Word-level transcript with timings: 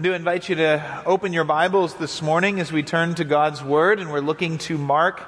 I 0.00 0.02
do 0.02 0.14
invite 0.14 0.48
you 0.48 0.54
to 0.54 1.02
open 1.04 1.34
your 1.34 1.44
Bibles 1.44 1.92
this 1.92 2.22
morning 2.22 2.58
as 2.58 2.72
we 2.72 2.82
turn 2.82 3.16
to 3.16 3.24
God's 3.24 3.62
Word, 3.62 4.00
and 4.00 4.10
we're 4.10 4.20
looking 4.20 4.56
to 4.60 4.78
Mark 4.78 5.20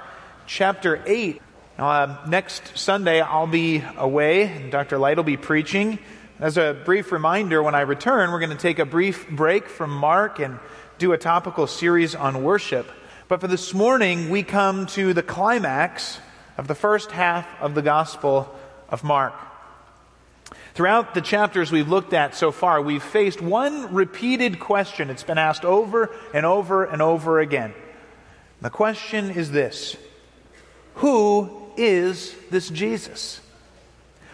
chapter 0.46 1.02
8. 1.04 1.42
Uh, 1.76 2.16
next 2.26 2.78
Sunday, 2.78 3.20
I'll 3.20 3.46
be 3.46 3.84
away, 3.98 4.44
and 4.44 4.72
Dr. 4.72 4.96
Light 4.96 5.18
will 5.18 5.24
be 5.24 5.36
preaching. 5.36 5.98
As 6.40 6.56
a 6.56 6.72
brief 6.86 7.12
reminder, 7.12 7.62
when 7.62 7.74
I 7.74 7.82
return, 7.82 8.30
we're 8.30 8.38
going 8.38 8.48
to 8.48 8.56
take 8.56 8.78
a 8.78 8.86
brief 8.86 9.28
break 9.28 9.68
from 9.68 9.90
Mark 9.90 10.38
and 10.38 10.58
do 10.96 11.12
a 11.12 11.18
topical 11.18 11.66
series 11.66 12.14
on 12.14 12.42
worship. 12.42 12.90
But 13.28 13.42
for 13.42 13.48
this 13.48 13.74
morning, 13.74 14.30
we 14.30 14.42
come 14.42 14.86
to 14.86 15.12
the 15.12 15.22
climax 15.22 16.18
of 16.56 16.66
the 16.66 16.74
first 16.74 17.10
half 17.10 17.46
of 17.60 17.74
the 17.74 17.82
Gospel 17.82 18.50
of 18.88 19.04
Mark. 19.04 19.34
Throughout 20.74 21.12
the 21.12 21.20
chapters 21.20 21.70
we've 21.70 21.88
looked 21.88 22.14
at 22.14 22.34
so 22.34 22.50
far, 22.50 22.80
we've 22.80 23.02
faced 23.02 23.42
one 23.42 23.92
repeated 23.92 24.58
question. 24.58 25.10
It's 25.10 25.22
been 25.22 25.38
asked 25.38 25.64
over 25.64 26.14
and 26.32 26.46
over 26.46 26.84
and 26.84 27.02
over 27.02 27.40
again. 27.40 27.74
The 28.62 28.70
question 28.70 29.30
is 29.30 29.50
this 29.50 29.96
Who 30.96 31.50
is 31.76 32.34
this 32.50 32.70
Jesus? 32.70 33.40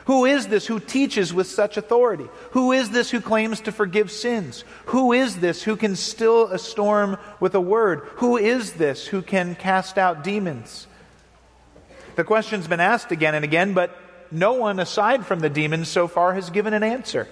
Who 0.04 0.24
is 0.24 0.46
this 0.46 0.66
who 0.66 0.80
teaches 0.80 1.34
with 1.34 1.48
such 1.48 1.76
authority? 1.76 2.28
Who 2.52 2.72
is 2.72 2.88
this 2.90 3.10
who 3.10 3.20
claims 3.20 3.60
to 3.62 3.72
forgive 3.72 4.10
sins? 4.10 4.64
Who 4.86 5.12
is 5.12 5.40
this 5.40 5.62
who 5.62 5.76
can 5.76 5.96
still 5.96 6.46
a 6.46 6.58
storm 6.58 7.18
with 7.40 7.54
a 7.54 7.60
word? 7.60 8.08
Who 8.16 8.38
is 8.38 8.72
this 8.72 9.06
who 9.06 9.20
can 9.20 9.54
cast 9.54 9.98
out 9.98 10.24
demons? 10.24 10.86
The 12.16 12.24
question's 12.24 12.66
been 12.66 12.80
asked 12.80 13.12
again 13.12 13.34
and 13.34 13.44
again, 13.44 13.74
but 13.74 13.94
no 14.30 14.54
one 14.54 14.78
aside 14.80 15.26
from 15.26 15.40
the 15.40 15.50
demons 15.50 15.88
so 15.88 16.08
far 16.08 16.34
has 16.34 16.50
given 16.50 16.74
an 16.74 16.82
answer. 16.82 17.28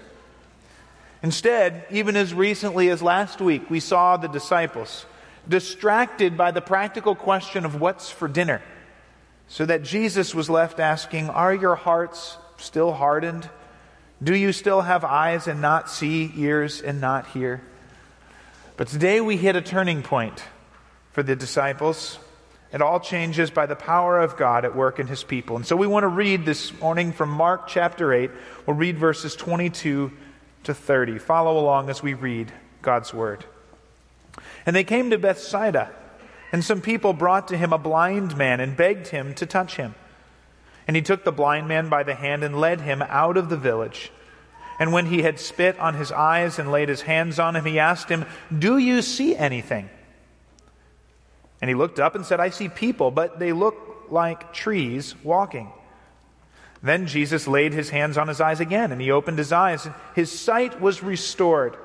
Instead, 1.22 1.84
even 1.91 2.16
as 2.16 2.33
recently 2.33 2.88
as 2.88 3.03
last 3.03 3.41
week, 3.41 3.69
we 3.70 3.80
saw 3.80 4.16
the 4.16 4.28
disciples 4.28 5.06
distracted 5.48 6.36
by 6.36 6.50
the 6.50 6.61
practical 6.61 7.14
question 7.14 7.64
of 7.64 7.80
what's 7.80 8.11
for 8.11 8.28
dinner, 8.28 8.62
so 9.48 9.64
that 9.64 9.83
Jesus 9.83 10.34
was 10.34 10.50
left 10.50 10.80
asking, 10.80 11.30
Are 11.30 11.55
your 11.55 11.77
hearts 11.77 12.36
still 12.58 12.92
hardened? 12.92 13.48
Do 14.22 14.34
you 14.34 14.53
still 14.53 14.81
have 14.81 15.05
eyes 15.05 15.47
and 15.47 15.60
not 15.60 15.91
see, 15.91 16.33
ears 16.36 16.81
and 16.81 17.00
not 17.00 17.27
hear? 17.28 17.60
But 18.77 18.88
today 18.88 19.20
we 19.20 19.36
hit 19.36 19.56
a 19.56 19.62
turning 19.62 20.03
point 20.03 20.42
for 21.12 21.22
the 21.22 21.36
disciples. 21.36 22.19
It 22.72 22.83
all 22.83 22.98
changes 22.98 23.50
by 23.50 23.67
the 23.67 23.77
power 23.77 24.20
of 24.20 24.36
God 24.36 24.64
at 24.64 24.75
work 24.75 24.98
in 24.98 25.06
his 25.06 25.22
people. 25.22 25.56
And 25.56 25.64
so 25.64 25.77
we 25.77 25.86
want 25.86 26.03
to 26.05 26.09
read 26.09 26.45
this 26.45 26.78
morning 26.81 27.12
from 27.12 27.31
Mark 27.31 27.69
chapter 27.69 28.12
8. 28.12 28.31
We'll 28.67 28.77
read 28.77 28.98
verses 28.98 29.36
22 29.36 30.12
to 30.64 30.75
30. 30.75 31.19
Follow 31.19 31.59
along 31.59 31.91
as 31.91 32.03
we 32.03 32.14
read 32.14 32.53
God's 32.83 33.14
word. 33.14 33.44
And 34.67 34.75
they 34.75 34.84
came 34.84 35.11
to 35.11 35.19
Bethsaida, 35.19 35.91
and 36.53 36.64
some 36.64 36.81
people 36.81 37.12
brought 37.12 37.48
to 37.48 37.56
him 37.56 37.72
a 37.72 37.78
blind 37.78 38.37
man 38.37 38.61
and 38.61 38.77
begged 38.77 39.09
him 39.09 39.33
to 39.34 39.47
touch 39.47 39.77
him. 39.77 39.94
And 40.87 40.97
he 40.97 41.03
took 41.03 41.25
the 41.25 41.33
blind 41.33 41.69
man 41.69 41.89
by 41.89 42.03
the 42.03 42.14
hand 42.14 42.44
and 42.44 42.61
led 42.61 42.81
him 42.81 43.03
out 43.03 43.37
of 43.37 43.48
the 43.48 43.56
village. 43.56 44.10
And 44.78 44.93
when 44.93 45.06
he 45.06 45.22
had 45.22 45.41
spit 45.41 45.78
on 45.78 45.94
his 45.94 46.12
eyes 46.12 46.59
and 46.59 46.71
laid 46.71 46.88
his 46.88 47.03
hands 47.03 47.38
on 47.38 47.56
him, 47.56 47.65
he 47.65 47.78
asked 47.78 48.09
him, 48.09 48.27
Do 48.56 48.77
you 48.77 49.03
see 49.03 49.37
anything? 49.37 49.88
And 51.61 51.69
he 51.69 51.75
looked 51.75 51.99
up 51.99 52.15
and 52.15 52.25
said, 52.25 52.41
I 52.41 52.50
see 52.50 52.69
people, 52.69 53.11
but 53.11 53.39
they 53.39 53.53
look 53.53 54.06
like 54.11 54.53
trees 54.53 55.15
walking. 55.25 55.71
Then 56.83 57.06
Jesus 57.06 57.49
laid 57.49 57.72
his 57.72 57.91
hands 57.91 58.19
on 58.19 58.28
his 58.28 58.41
eyes 58.41 58.61
again, 58.61 58.93
and 58.93 59.00
he 59.00 59.11
opened 59.11 59.39
his 59.39 59.53
eyes. 59.53 59.87
And 59.87 59.95
his 60.15 60.31
sight 60.31 60.81
was 60.81 61.03
restored, 61.03 61.77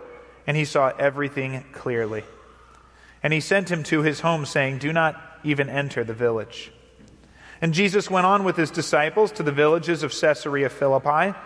and 0.45 0.57
he 0.57 0.65
saw 0.65 0.91
everything 0.99 1.63
clearly. 1.71 2.23
And 3.23 3.31
he 3.31 3.39
sent 3.39 3.69
him 3.69 3.83
to 3.83 4.01
his 4.01 4.19
home, 4.19 4.45
saying, 4.45 4.79
Do 4.79 4.91
not 4.91 5.21
even 5.43 5.69
enter 5.69 6.03
the 6.03 6.13
village. 6.13 6.71
And 7.61 7.73
Jesus 7.73 8.09
went 8.09 8.25
on 8.25 8.43
with 8.43 8.57
his 8.57 8.71
disciples 8.71 9.31
to 9.33 9.43
the 9.43 9.51
villages 9.51 10.03
of 10.03 10.11
Caesarea 10.11 10.69
Philippi. 10.69 11.37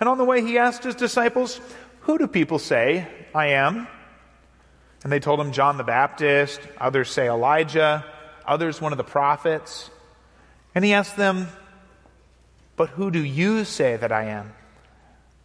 And 0.00 0.08
on 0.08 0.18
the 0.18 0.24
way, 0.24 0.42
he 0.42 0.58
asked 0.58 0.84
his 0.84 0.96
disciples, 0.96 1.60
Who 2.00 2.18
do 2.18 2.26
people 2.26 2.58
say 2.58 3.06
I 3.34 3.48
am? 3.48 3.86
And 5.02 5.12
they 5.12 5.20
told 5.20 5.40
him 5.40 5.52
John 5.52 5.76
the 5.76 5.84
Baptist, 5.84 6.60
others 6.78 7.10
say 7.10 7.28
Elijah, 7.28 8.04
others 8.46 8.80
one 8.80 8.92
of 8.92 8.98
the 8.98 9.04
prophets. 9.04 9.90
And 10.74 10.84
he 10.84 10.92
asked 10.92 11.16
them, 11.16 11.48
But 12.76 12.90
who 12.90 13.10
do 13.10 13.22
you 13.22 13.64
say 13.64 13.96
that 13.96 14.12
I 14.12 14.24
am? 14.24 14.52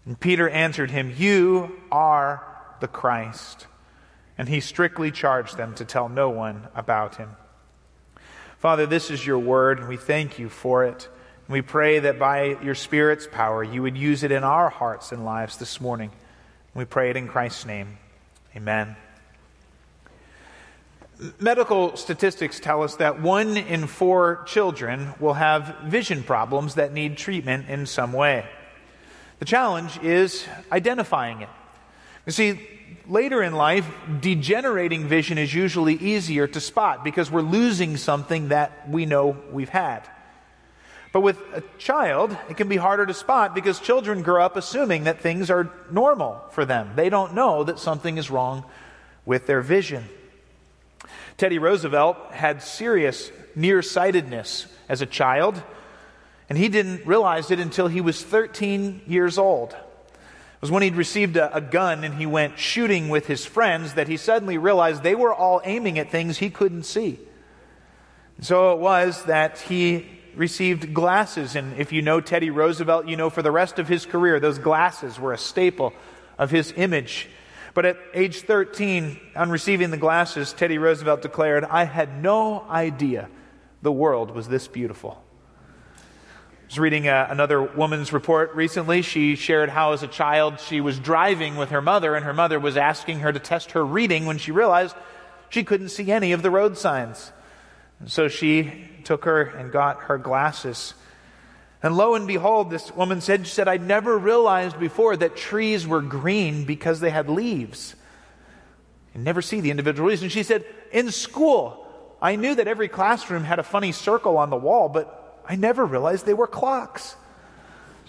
And 0.06 0.20
Peter 0.20 0.48
answered 0.48 0.92
him, 0.92 1.14
You 1.18 1.80
are 1.92 2.46
the 2.80 2.88
Christ. 2.88 3.68
And 4.38 4.48
he 4.48 4.60
strictly 4.60 5.12
charged 5.12 5.58
them 5.58 5.74
to 5.76 5.86
tell 5.86 6.08
no 6.08 6.30
one 6.30 6.68
about 6.76 7.16
him. 7.16 7.32
Father, 8.60 8.86
this 8.86 9.12
is 9.12 9.26
your 9.26 9.40
word, 9.40 9.80
and 9.80 9.88
we 9.88 9.98
thank 9.98 10.40
you 10.40 10.50
for 10.50 10.86
it. 10.86 11.08
And 11.48 11.54
we 11.54 11.62
pray 11.62 12.00
that 12.00 12.20
by 12.20 12.58
your 12.62 12.76
Spirit's 12.76 13.28
power, 13.32 13.64
you 13.64 13.82
would 13.82 13.98
use 13.98 14.24
it 14.24 14.32
in 14.32 14.44
our 14.44 14.70
hearts 14.70 15.12
and 15.12 15.26
lives 15.26 15.58
this 15.58 15.82
morning. 15.82 16.12
We 16.74 16.86
pray 16.86 17.10
it 17.10 17.18
in 17.18 17.28
Christ's 17.28 17.66
name. 17.66 17.98
Amen. 18.56 18.96
Medical 21.40 21.98
statistics 21.98 22.60
tell 22.60 22.84
us 22.84 22.98
that 22.98 23.22
one 23.22 23.58
in 23.58 23.88
four 23.88 24.44
children 24.46 25.16
will 25.20 25.34
have 25.34 25.78
vision 25.86 26.22
problems 26.22 26.76
that 26.76 26.94
need 26.94 27.18
treatment 27.18 27.70
in 27.70 27.88
some 27.88 28.14
way. 28.14 28.48
The 29.40 29.46
challenge 29.46 30.00
is 30.04 30.46
identifying 30.72 31.42
it. 31.42 31.50
You 32.28 32.32
see, 32.32 32.60
later 33.08 33.42
in 33.42 33.54
life, 33.54 33.90
degenerating 34.20 35.08
vision 35.08 35.40
is 35.40 35.54
usually 35.54 35.96
easier 35.96 36.46
to 36.46 36.60
spot 36.60 37.04
because 37.04 37.32
we're 37.32 37.42
losing 37.42 37.98
something 37.98 38.50
that 38.50 38.88
we 38.88 39.08
know 39.08 39.38
we've 39.52 39.70
had. 39.70 40.08
But 41.14 41.22
with 41.22 41.40
a 41.54 41.64
child, 41.80 42.38
it 42.48 42.58
can 42.58 42.68
be 42.68 42.78
harder 42.78 43.08
to 43.08 43.14
spot 43.14 43.56
because 43.56 43.80
children 43.80 44.22
grow 44.22 44.44
up 44.44 44.56
assuming 44.56 45.06
that 45.06 45.22
things 45.22 45.50
are 45.50 45.72
normal 45.90 46.44
for 46.52 46.64
them. 46.64 46.92
They 46.96 47.10
don't 47.10 47.34
know 47.34 47.64
that 47.64 47.80
something 47.80 48.18
is 48.18 48.30
wrong 48.30 48.66
with 49.26 49.48
their 49.48 49.62
vision. 49.62 50.04
Teddy 51.38 51.60
Roosevelt 51.60 52.18
had 52.32 52.64
serious 52.64 53.32
nearsightedness 53.56 54.66
as 54.90 55.02
a 55.02 55.06
child, 55.06 55.62
and 56.50 56.58
he 56.58 56.68
didn't 56.68 57.06
realize 57.06 57.52
it 57.52 57.60
until 57.60 57.88
he 57.88 58.02
was 58.02 58.24
13 58.24 59.02
years 59.06 59.38
old. 59.38 59.74
It 59.74 60.62
was 60.62 60.72
when 60.72 60.82
he'd 60.82 60.96
received 60.96 61.38
a, 61.38 61.56
a, 61.56 61.62
gun 61.62 62.04
and 62.04 62.16
he 62.16 62.26
went 62.26 62.58
shooting 62.58 63.10
with 63.10 63.28
his 63.28 63.46
friends 63.46 63.94
that 63.94 64.08
he 64.08 64.18
suddenly 64.18 64.58
realized 64.58 65.04
they 65.04 65.14
were 65.14 65.34
all 65.34 65.62
aiming 65.64 66.00
at 66.00 66.10
things 66.10 66.40
he 66.40 66.50
couldn't 66.50 66.84
see. 66.84 67.20
And 68.38 68.46
so 68.46 68.74
it 68.74 68.80
was 68.80 69.24
that 69.26 69.60
he 69.60 70.08
received 70.36 70.96
glasses. 70.96 71.56
And 71.56 71.78
if 71.78 71.92
you 71.92 72.02
know 72.02 72.22
Teddy 72.22 72.50
Roosevelt, 72.50 73.08
you 73.08 73.18
know 73.18 73.30
for 73.30 73.44
the 73.44 73.52
rest 73.52 73.78
of 73.78 73.88
his 73.88 74.08
career, 74.08 74.40
those 74.40 74.58
glasses 74.58 75.20
were 75.20 75.34
a 75.34 75.38
staple 75.38 75.94
of 76.40 76.50
his 76.50 76.74
image. 76.76 77.30
But 77.78 77.86
at 77.86 77.98
age 78.16 78.42
13, 78.42 79.20
on 79.36 79.52
receiving 79.52 79.92
the 79.92 79.98
glasses, 79.98 80.52
Teddy 80.52 80.80
Roosevelt 80.80 81.22
declared, 81.22 81.64
I 81.64 81.84
had 81.84 82.24
no 82.24 82.62
idea 82.68 83.30
the 83.84 83.92
world 83.92 84.32
was 84.32 84.48
this 84.48 84.68
beautiful. 84.68 85.24
I 85.96 86.66
was 86.66 86.80
reading 86.80 87.08
uh, 87.08 87.28
another 87.30 87.62
woman's 87.62 88.12
report 88.12 88.56
recently. 88.56 89.04
She 89.04 89.36
shared 89.36 89.70
how, 89.70 89.92
as 89.92 90.02
a 90.02 90.08
child, 90.08 90.60
she 90.60 90.82
was 90.82 90.98
driving 90.98 91.56
with 91.56 91.70
her 91.70 91.84
mother, 91.84 92.16
and 92.16 92.26
her 92.26 92.34
mother 92.34 92.60
was 92.60 92.78
asking 92.78 93.20
her 93.20 93.32
to 93.32 93.38
test 93.38 93.74
her 93.74 93.86
reading 93.86 94.26
when 94.26 94.40
she 94.40 94.52
realized 94.52 94.96
she 95.50 95.64
couldn't 95.64 95.90
see 95.90 96.12
any 96.12 96.32
of 96.32 96.42
the 96.42 96.50
road 96.50 96.80
signs. 96.80 97.32
And 98.00 98.12
so 98.12 98.28
she 98.28 98.88
took 99.04 99.24
her 99.26 99.44
and 99.44 99.72
got 99.72 100.06
her 100.06 100.18
glasses. 100.18 100.96
And 101.84 101.96
lo 101.96 102.16
and 102.16 102.26
behold, 102.26 102.70
this 102.70 102.94
woman 102.96 103.22
said, 103.22 103.46
she 103.46 103.54
said, 103.54 103.68
I'd 103.68 103.86
never 103.86 104.18
realized 104.18 104.80
before 104.80 105.16
that 105.18 105.36
trees 105.36 105.86
were 105.86 106.02
green 106.02 106.66
because 106.66 107.00
they 107.00 107.12
had 107.12 107.30
leaves. 107.30 107.96
You 109.14 109.22
never 109.22 109.42
see 109.42 109.62
the 109.62 109.72
individual 109.72 110.10
leaves. 110.10 110.24
And 110.24 110.32
she 110.32 110.44
said, 110.44 110.66
in 110.92 111.12
school, 111.12 111.86
I 112.22 112.36
knew 112.36 112.56
that 112.56 112.68
every 112.68 112.88
classroom 112.88 113.44
had 113.44 113.60
a 113.60 113.64
funny 113.64 113.92
circle 113.92 114.38
on 114.38 114.50
the 114.50 114.58
wall, 114.58 114.90
but 114.90 115.42
I 115.48 115.56
never 115.56 115.86
realized 115.86 116.26
they 116.26 116.34
were 116.34 116.48
clocks. 116.48 117.16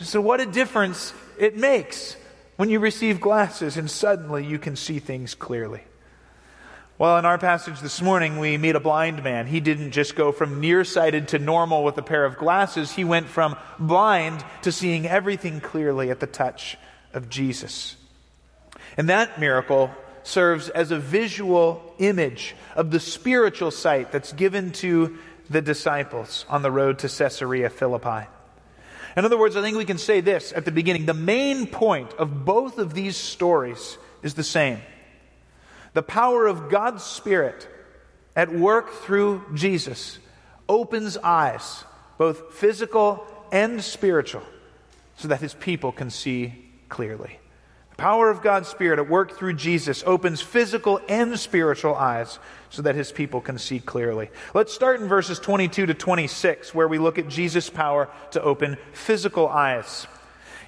So 0.00 0.20
what 0.20 0.40
a 0.40 0.46
difference 0.46 1.12
it 1.38 1.56
makes 1.56 2.16
when 2.56 2.70
you 2.70 2.80
receive 2.80 3.20
glasses 3.20 3.76
and 3.76 3.90
suddenly 3.90 4.46
you 4.46 4.58
can 4.58 4.76
see 4.76 4.98
things 4.98 5.34
clearly. 5.34 5.82
Well, 6.98 7.16
in 7.16 7.24
our 7.24 7.38
passage 7.38 7.78
this 7.80 8.02
morning, 8.02 8.40
we 8.40 8.58
meet 8.58 8.74
a 8.74 8.80
blind 8.80 9.22
man. 9.22 9.46
He 9.46 9.60
didn't 9.60 9.92
just 9.92 10.16
go 10.16 10.32
from 10.32 10.58
nearsighted 10.58 11.28
to 11.28 11.38
normal 11.38 11.84
with 11.84 11.96
a 11.96 12.02
pair 12.02 12.24
of 12.24 12.36
glasses. 12.36 12.90
He 12.90 13.04
went 13.04 13.28
from 13.28 13.56
blind 13.78 14.44
to 14.62 14.72
seeing 14.72 15.06
everything 15.06 15.60
clearly 15.60 16.10
at 16.10 16.18
the 16.18 16.26
touch 16.26 16.76
of 17.14 17.28
Jesus. 17.28 17.94
And 18.96 19.08
that 19.10 19.38
miracle 19.38 19.92
serves 20.24 20.70
as 20.70 20.90
a 20.90 20.98
visual 20.98 21.94
image 22.00 22.56
of 22.74 22.90
the 22.90 22.98
spiritual 22.98 23.70
sight 23.70 24.10
that's 24.10 24.32
given 24.32 24.72
to 24.72 25.18
the 25.48 25.62
disciples 25.62 26.46
on 26.48 26.62
the 26.62 26.70
road 26.72 26.98
to 26.98 27.08
Caesarea 27.08 27.70
Philippi. 27.70 28.26
In 29.16 29.24
other 29.24 29.38
words, 29.38 29.56
I 29.56 29.62
think 29.62 29.76
we 29.76 29.84
can 29.84 29.98
say 29.98 30.20
this 30.20 30.52
at 30.52 30.64
the 30.64 30.72
beginning. 30.72 31.06
The 31.06 31.14
main 31.14 31.68
point 31.68 32.12
of 32.14 32.44
both 32.44 32.78
of 32.78 32.92
these 32.92 33.16
stories 33.16 33.98
is 34.24 34.34
the 34.34 34.42
same 34.42 34.80
the 35.94 36.02
power 36.02 36.46
of 36.46 36.68
God's 36.68 37.02
Spirit 37.02 37.68
at 38.36 38.52
work 38.52 38.90
through 38.90 39.44
Jesus 39.54 40.18
opens 40.68 41.16
eyes, 41.16 41.84
both 42.18 42.54
physical 42.54 43.26
and 43.50 43.82
spiritual, 43.82 44.42
so 45.16 45.28
that 45.28 45.40
his 45.40 45.54
people 45.54 45.92
can 45.92 46.10
see 46.10 46.54
clearly. 46.88 47.38
The 47.90 47.96
power 47.96 48.30
of 48.30 48.42
God's 48.42 48.68
Spirit 48.68 48.98
at 48.98 49.08
work 49.08 49.36
through 49.36 49.54
Jesus 49.54 50.04
opens 50.06 50.40
physical 50.40 51.00
and 51.08 51.38
spiritual 51.38 51.94
eyes 51.96 52.38
so 52.70 52.82
that 52.82 52.94
his 52.94 53.10
people 53.10 53.40
can 53.40 53.58
see 53.58 53.80
clearly. 53.80 54.30
Let's 54.54 54.72
start 54.72 55.00
in 55.00 55.08
verses 55.08 55.40
22 55.40 55.86
to 55.86 55.94
26, 55.94 56.74
where 56.74 56.86
we 56.86 56.98
look 56.98 57.18
at 57.18 57.28
Jesus' 57.28 57.70
power 57.70 58.08
to 58.32 58.42
open 58.42 58.76
physical 58.92 59.48
eyes. 59.48 60.06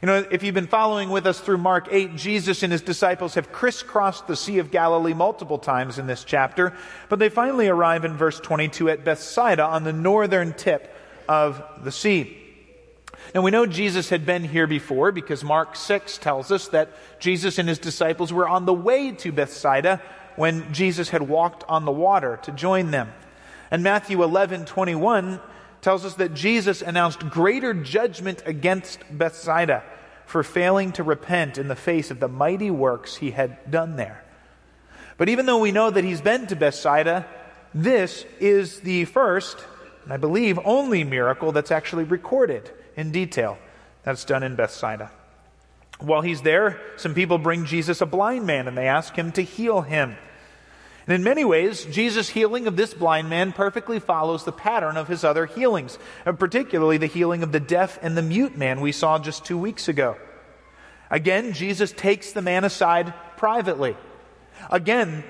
You 0.02 0.06
know, 0.06 0.26
if 0.30 0.42
you've 0.42 0.54
been 0.54 0.66
following 0.66 1.10
with 1.10 1.26
us 1.26 1.40
through 1.40 1.58
Mark 1.58 1.88
8, 1.90 2.16
Jesus 2.16 2.62
and 2.62 2.72
his 2.72 2.80
disciples 2.80 3.34
have 3.34 3.52
crisscrossed 3.52 4.26
the 4.26 4.34
Sea 4.34 4.58
of 4.58 4.70
Galilee 4.70 5.12
multiple 5.12 5.58
times 5.58 5.98
in 5.98 6.06
this 6.06 6.24
chapter, 6.24 6.72
but 7.10 7.18
they 7.18 7.28
finally 7.28 7.68
arrive 7.68 8.06
in 8.06 8.16
verse 8.16 8.40
22 8.40 8.88
at 8.88 9.04
Bethsaida 9.04 9.62
on 9.62 9.84
the 9.84 9.92
northern 9.92 10.54
tip 10.54 10.96
of 11.28 11.62
the 11.84 11.92
sea. 11.92 12.34
Now 13.34 13.42
we 13.42 13.50
know 13.50 13.66
Jesus 13.66 14.08
had 14.08 14.24
been 14.24 14.42
here 14.42 14.66
before 14.66 15.12
because 15.12 15.44
Mark 15.44 15.76
6 15.76 16.16
tells 16.16 16.50
us 16.50 16.68
that 16.68 16.88
Jesus 17.20 17.58
and 17.58 17.68
his 17.68 17.78
disciples 17.78 18.32
were 18.32 18.48
on 18.48 18.64
the 18.64 18.72
way 18.72 19.12
to 19.12 19.32
Bethsaida 19.32 20.00
when 20.36 20.72
Jesus 20.72 21.10
had 21.10 21.28
walked 21.28 21.62
on 21.68 21.84
the 21.84 21.92
water 21.92 22.38
to 22.44 22.52
join 22.52 22.90
them. 22.90 23.12
And 23.70 23.82
Matthew 23.82 24.22
11, 24.22 24.64
21 24.64 25.40
tells 25.80 26.04
us 26.04 26.14
that 26.14 26.34
Jesus 26.34 26.82
announced 26.82 27.30
greater 27.30 27.72
judgment 27.74 28.42
against 28.46 29.00
Bethsaida 29.10 29.82
for 30.26 30.42
failing 30.42 30.92
to 30.92 31.02
repent 31.02 31.58
in 31.58 31.68
the 31.68 31.76
face 31.76 32.10
of 32.10 32.20
the 32.20 32.28
mighty 32.28 32.70
works 32.70 33.16
he 33.16 33.32
had 33.32 33.70
done 33.70 33.96
there. 33.96 34.24
But 35.16 35.28
even 35.28 35.46
though 35.46 35.58
we 35.58 35.72
know 35.72 35.90
that 35.90 36.04
he's 36.04 36.20
been 36.20 36.46
to 36.46 36.56
Bethsaida, 36.56 37.26
this 37.74 38.24
is 38.38 38.80
the 38.80 39.04
first, 39.06 39.58
and 40.04 40.12
I 40.12 40.16
believe 40.16 40.58
only 40.64 41.04
miracle 41.04 41.52
that's 41.52 41.70
actually 41.70 42.04
recorded 42.04 42.70
in 42.96 43.12
detail 43.12 43.58
that's 44.02 44.24
done 44.24 44.42
in 44.42 44.56
Bethsaida. 44.56 45.10
While 45.98 46.22
he's 46.22 46.42
there, 46.42 46.80
some 46.96 47.14
people 47.14 47.38
bring 47.38 47.66
Jesus 47.66 48.00
a 48.00 48.06
blind 48.06 48.46
man 48.46 48.66
and 48.66 48.76
they 48.76 48.88
ask 48.88 49.14
him 49.14 49.32
to 49.32 49.42
heal 49.42 49.82
him. 49.82 50.16
And 51.06 51.14
in 51.14 51.24
many 51.24 51.44
ways, 51.44 51.84
Jesus' 51.86 52.28
healing 52.28 52.66
of 52.66 52.76
this 52.76 52.94
blind 52.94 53.30
man 53.30 53.52
perfectly 53.52 53.98
follows 53.98 54.44
the 54.44 54.52
pattern 54.52 54.96
of 54.96 55.08
his 55.08 55.24
other 55.24 55.46
healings, 55.46 55.98
and 56.24 56.38
particularly 56.38 56.98
the 56.98 57.06
healing 57.06 57.42
of 57.42 57.52
the 57.52 57.60
deaf 57.60 57.98
and 58.02 58.16
the 58.16 58.22
mute 58.22 58.56
man 58.56 58.80
we 58.80 58.92
saw 58.92 59.18
just 59.18 59.44
two 59.44 59.58
weeks 59.58 59.88
ago. 59.88 60.16
Again, 61.10 61.52
Jesus 61.52 61.90
takes 61.90 62.32
the 62.32 62.42
man 62.42 62.64
aside 62.64 63.12
privately. 63.36 63.96
Again, 64.70 65.24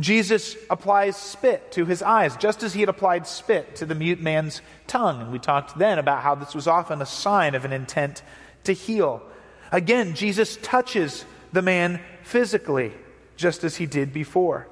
Jesus 0.00 0.56
applies 0.70 1.16
spit 1.16 1.70
to 1.72 1.84
his 1.84 2.02
eyes, 2.02 2.36
just 2.36 2.64
as 2.64 2.74
he 2.74 2.80
had 2.80 2.88
applied 2.88 3.26
spit 3.26 3.76
to 3.76 3.86
the 3.86 3.94
mute 3.94 4.20
man's 4.20 4.60
tongue. 4.86 5.20
And 5.20 5.32
we 5.32 5.38
talked 5.38 5.78
then 5.78 5.98
about 5.98 6.22
how 6.22 6.34
this 6.34 6.54
was 6.54 6.66
often 6.66 7.00
a 7.00 7.06
sign 7.06 7.54
of 7.54 7.64
an 7.64 7.72
intent 7.72 8.22
to 8.64 8.72
heal. 8.72 9.22
Again, 9.70 10.14
Jesus 10.14 10.56
touches 10.62 11.24
the 11.52 11.62
man 11.62 12.00
physically, 12.24 12.92
just 13.36 13.62
as 13.62 13.76
he 13.76 13.86
did 13.86 14.12
before. 14.12 14.66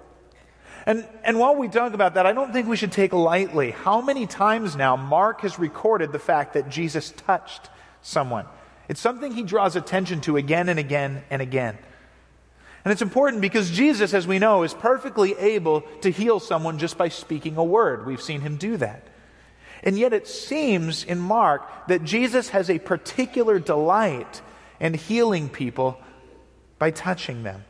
And, 0.84 1.06
and 1.24 1.38
while 1.38 1.54
we 1.54 1.68
talk 1.68 1.94
about 1.94 2.14
that, 2.14 2.26
I 2.26 2.32
don't 2.32 2.52
think 2.52 2.66
we 2.66 2.76
should 2.76 2.92
take 2.92 3.12
lightly 3.12 3.70
how 3.70 4.00
many 4.00 4.26
times 4.26 4.74
now 4.74 4.96
Mark 4.96 5.42
has 5.42 5.58
recorded 5.58 6.12
the 6.12 6.18
fact 6.18 6.54
that 6.54 6.68
Jesus 6.68 7.12
touched 7.12 7.70
someone. 8.00 8.46
It's 8.88 9.00
something 9.00 9.32
he 9.32 9.42
draws 9.42 9.76
attention 9.76 10.20
to 10.22 10.36
again 10.36 10.68
and 10.68 10.78
again 10.78 11.22
and 11.30 11.40
again. 11.40 11.78
And 12.84 12.90
it's 12.90 13.02
important 13.02 13.40
because 13.40 13.70
Jesus, 13.70 14.12
as 14.12 14.26
we 14.26 14.40
know, 14.40 14.64
is 14.64 14.74
perfectly 14.74 15.34
able 15.38 15.82
to 16.00 16.10
heal 16.10 16.40
someone 16.40 16.78
just 16.78 16.98
by 16.98 17.08
speaking 17.08 17.56
a 17.56 17.64
word. 17.64 18.04
We've 18.04 18.20
seen 18.20 18.40
him 18.40 18.56
do 18.56 18.76
that. 18.78 19.06
And 19.84 19.96
yet 19.96 20.12
it 20.12 20.26
seems 20.26 21.04
in 21.04 21.18
Mark 21.20 21.86
that 21.86 22.04
Jesus 22.04 22.48
has 22.50 22.68
a 22.68 22.80
particular 22.80 23.60
delight 23.60 24.40
in 24.80 24.94
healing 24.94 25.48
people 25.48 26.00
by 26.78 26.90
touching 26.90 27.44
them. 27.44 27.64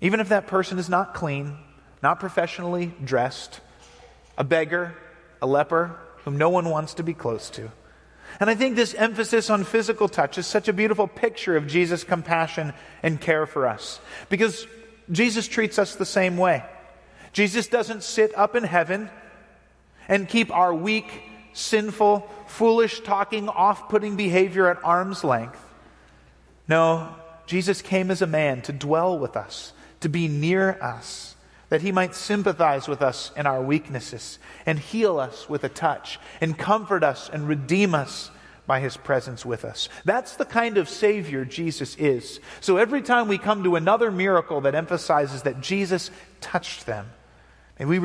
Even 0.00 0.20
if 0.20 0.28
that 0.28 0.46
person 0.46 0.78
is 0.78 0.88
not 0.88 1.14
clean, 1.14 1.56
not 2.02 2.20
professionally 2.20 2.92
dressed, 3.02 3.60
a 4.36 4.44
beggar, 4.44 4.94
a 5.40 5.46
leper, 5.46 5.98
whom 6.24 6.36
no 6.36 6.50
one 6.50 6.68
wants 6.68 6.94
to 6.94 7.02
be 7.02 7.14
close 7.14 7.50
to. 7.50 7.70
And 8.40 8.50
I 8.50 8.54
think 8.54 8.76
this 8.76 8.94
emphasis 8.94 9.48
on 9.48 9.64
physical 9.64 10.08
touch 10.08 10.36
is 10.38 10.46
such 10.46 10.68
a 10.68 10.72
beautiful 10.72 11.06
picture 11.06 11.56
of 11.56 11.66
Jesus' 11.66 12.04
compassion 12.04 12.74
and 13.02 13.20
care 13.20 13.46
for 13.46 13.66
us. 13.66 14.00
Because 14.28 14.66
Jesus 15.10 15.48
treats 15.48 15.78
us 15.78 15.94
the 15.94 16.04
same 16.04 16.36
way. 16.36 16.64
Jesus 17.32 17.68
doesn't 17.68 18.02
sit 18.02 18.36
up 18.36 18.56
in 18.56 18.64
heaven 18.64 19.08
and 20.08 20.28
keep 20.28 20.50
our 20.50 20.74
weak, 20.74 21.22
sinful, 21.52 22.28
foolish 22.46 23.00
talking, 23.00 23.48
off 23.48 23.88
putting 23.88 24.16
behavior 24.16 24.68
at 24.68 24.84
arm's 24.84 25.24
length. 25.24 25.62
No, 26.68 27.14
Jesus 27.46 27.80
came 27.80 28.10
as 28.10 28.22
a 28.22 28.26
man 28.26 28.62
to 28.62 28.72
dwell 28.72 29.18
with 29.18 29.36
us, 29.36 29.72
to 30.06 30.10
be 30.10 30.28
near 30.28 30.80
us, 30.80 31.34
that 31.68 31.82
he 31.82 31.90
might 31.90 32.14
sympathize 32.14 32.86
with 32.86 33.02
us 33.02 33.32
in 33.36 33.44
our 33.44 33.60
weaknesses 33.60 34.38
and 34.64 34.78
heal 34.78 35.18
us 35.18 35.48
with 35.48 35.64
a 35.64 35.68
touch 35.68 36.20
and 36.40 36.56
comfort 36.56 37.02
us 37.02 37.28
and 37.28 37.48
redeem 37.48 37.92
us 37.92 38.30
by 38.68 38.78
his 38.78 38.96
presence 38.96 39.44
with 39.44 39.64
us. 39.64 39.88
That's 40.04 40.36
the 40.36 40.44
kind 40.44 40.78
of 40.78 40.88
Savior 40.88 41.44
Jesus 41.44 41.96
is. 41.96 42.38
So 42.60 42.76
every 42.76 43.02
time 43.02 43.26
we 43.26 43.36
come 43.36 43.64
to 43.64 43.74
another 43.74 44.12
miracle 44.12 44.60
that 44.60 44.76
emphasizes 44.76 45.42
that 45.42 45.60
Jesus 45.60 46.12
touched 46.40 46.86
them, 46.86 47.10
may 47.76 47.86
we 47.86 47.98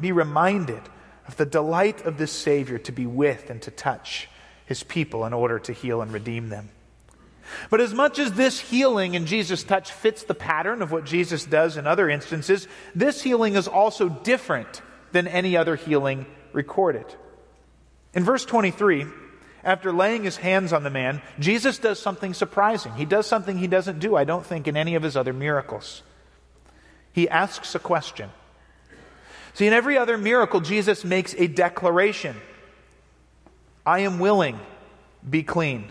be 0.00 0.12
reminded 0.12 0.82
of 1.26 1.36
the 1.36 1.44
delight 1.44 2.02
of 2.02 2.18
this 2.18 2.30
Savior 2.30 2.78
to 2.78 2.92
be 2.92 3.06
with 3.06 3.50
and 3.50 3.60
to 3.62 3.72
touch 3.72 4.28
his 4.64 4.84
people 4.84 5.24
in 5.24 5.32
order 5.32 5.58
to 5.58 5.72
heal 5.72 6.02
and 6.02 6.12
redeem 6.12 6.50
them. 6.50 6.68
But 7.70 7.80
as 7.80 7.94
much 7.94 8.18
as 8.18 8.32
this 8.32 8.60
healing 8.60 9.14
in 9.14 9.26
Jesus' 9.26 9.64
touch 9.64 9.92
fits 9.92 10.22
the 10.24 10.34
pattern 10.34 10.82
of 10.82 10.92
what 10.92 11.04
Jesus 11.04 11.44
does 11.44 11.76
in 11.76 11.86
other 11.86 12.08
instances, 12.08 12.68
this 12.94 13.22
healing 13.22 13.56
is 13.56 13.68
also 13.68 14.08
different 14.08 14.82
than 15.12 15.26
any 15.26 15.56
other 15.56 15.76
healing 15.76 16.26
recorded. 16.52 17.06
In 18.14 18.24
verse 18.24 18.44
23, 18.44 19.06
after 19.64 19.92
laying 19.92 20.24
his 20.24 20.36
hands 20.36 20.72
on 20.72 20.82
the 20.82 20.90
man, 20.90 21.20
Jesus 21.38 21.78
does 21.78 21.98
something 21.98 22.34
surprising. 22.34 22.92
He 22.94 23.04
does 23.04 23.26
something 23.26 23.58
he 23.58 23.66
doesn't 23.66 23.98
do, 23.98 24.16
I 24.16 24.24
don't 24.24 24.46
think, 24.46 24.66
in 24.66 24.76
any 24.76 24.94
of 24.94 25.02
his 25.02 25.16
other 25.16 25.32
miracles. 25.32 26.02
He 27.12 27.28
asks 27.28 27.74
a 27.74 27.78
question. 27.78 28.30
See, 29.54 29.66
in 29.66 29.72
every 29.72 29.98
other 29.98 30.16
miracle, 30.16 30.60
Jesus 30.60 31.04
makes 31.04 31.34
a 31.34 31.48
declaration 31.48 32.36
I 33.84 34.00
am 34.00 34.18
willing, 34.18 34.60
be 35.28 35.42
clean. 35.42 35.90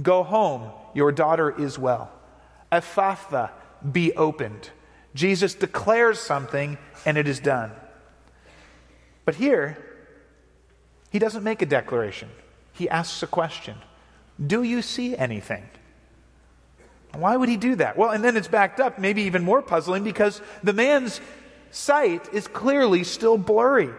Go 0.00 0.22
home, 0.22 0.70
your 0.94 1.12
daughter 1.12 1.50
is 1.50 1.78
well. 1.78 2.10
Ephphatha, 2.70 3.50
be 3.90 4.12
opened. 4.14 4.70
Jesus 5.14 5.54
declares 5.54 6.18
something 6.18 6.78
and 7.04 7.18
it 7.18 7.26
is 7.26 7.40
done. 7.40 7.72
But 9.24 9.34
here, 9.34 9.78
he 11.10 11.18
doesn't 11.18 11.42
make 11.42 11.62
a 11.62 11.66
declaration. 11.66 12.28
He 12.72 12.88
asks 12.88 13.22
a 13.22 13.26
question 13.26 13.76
Do 14.44 14.62
you 14.62 14.82
see 14.82 15.16
anything? 15.16 15.68
Why 17.12 17.36
would 17.36 17.48
he 17.48 17.56
do 17.56 17.74
that? 17.76 17.96
Well, 17.96 18.10
and 18.10 18.22
then 18.22 18.36
it's 18.36 18.48
backed 18.48 18.78
up, 18.78 18.98
maybe 18.98 19.22
even 19.22 19.42
more 19.42 19.62
puzzling, 19.62 20.04
because 20.04 20.40
the 20.62 20.72
man's 20.72 21.20
sight 21.72 22.32
is 22.32 22.46
clearly 22.46 23.02
still 23.02 23.36
blurry. 23.36 23.90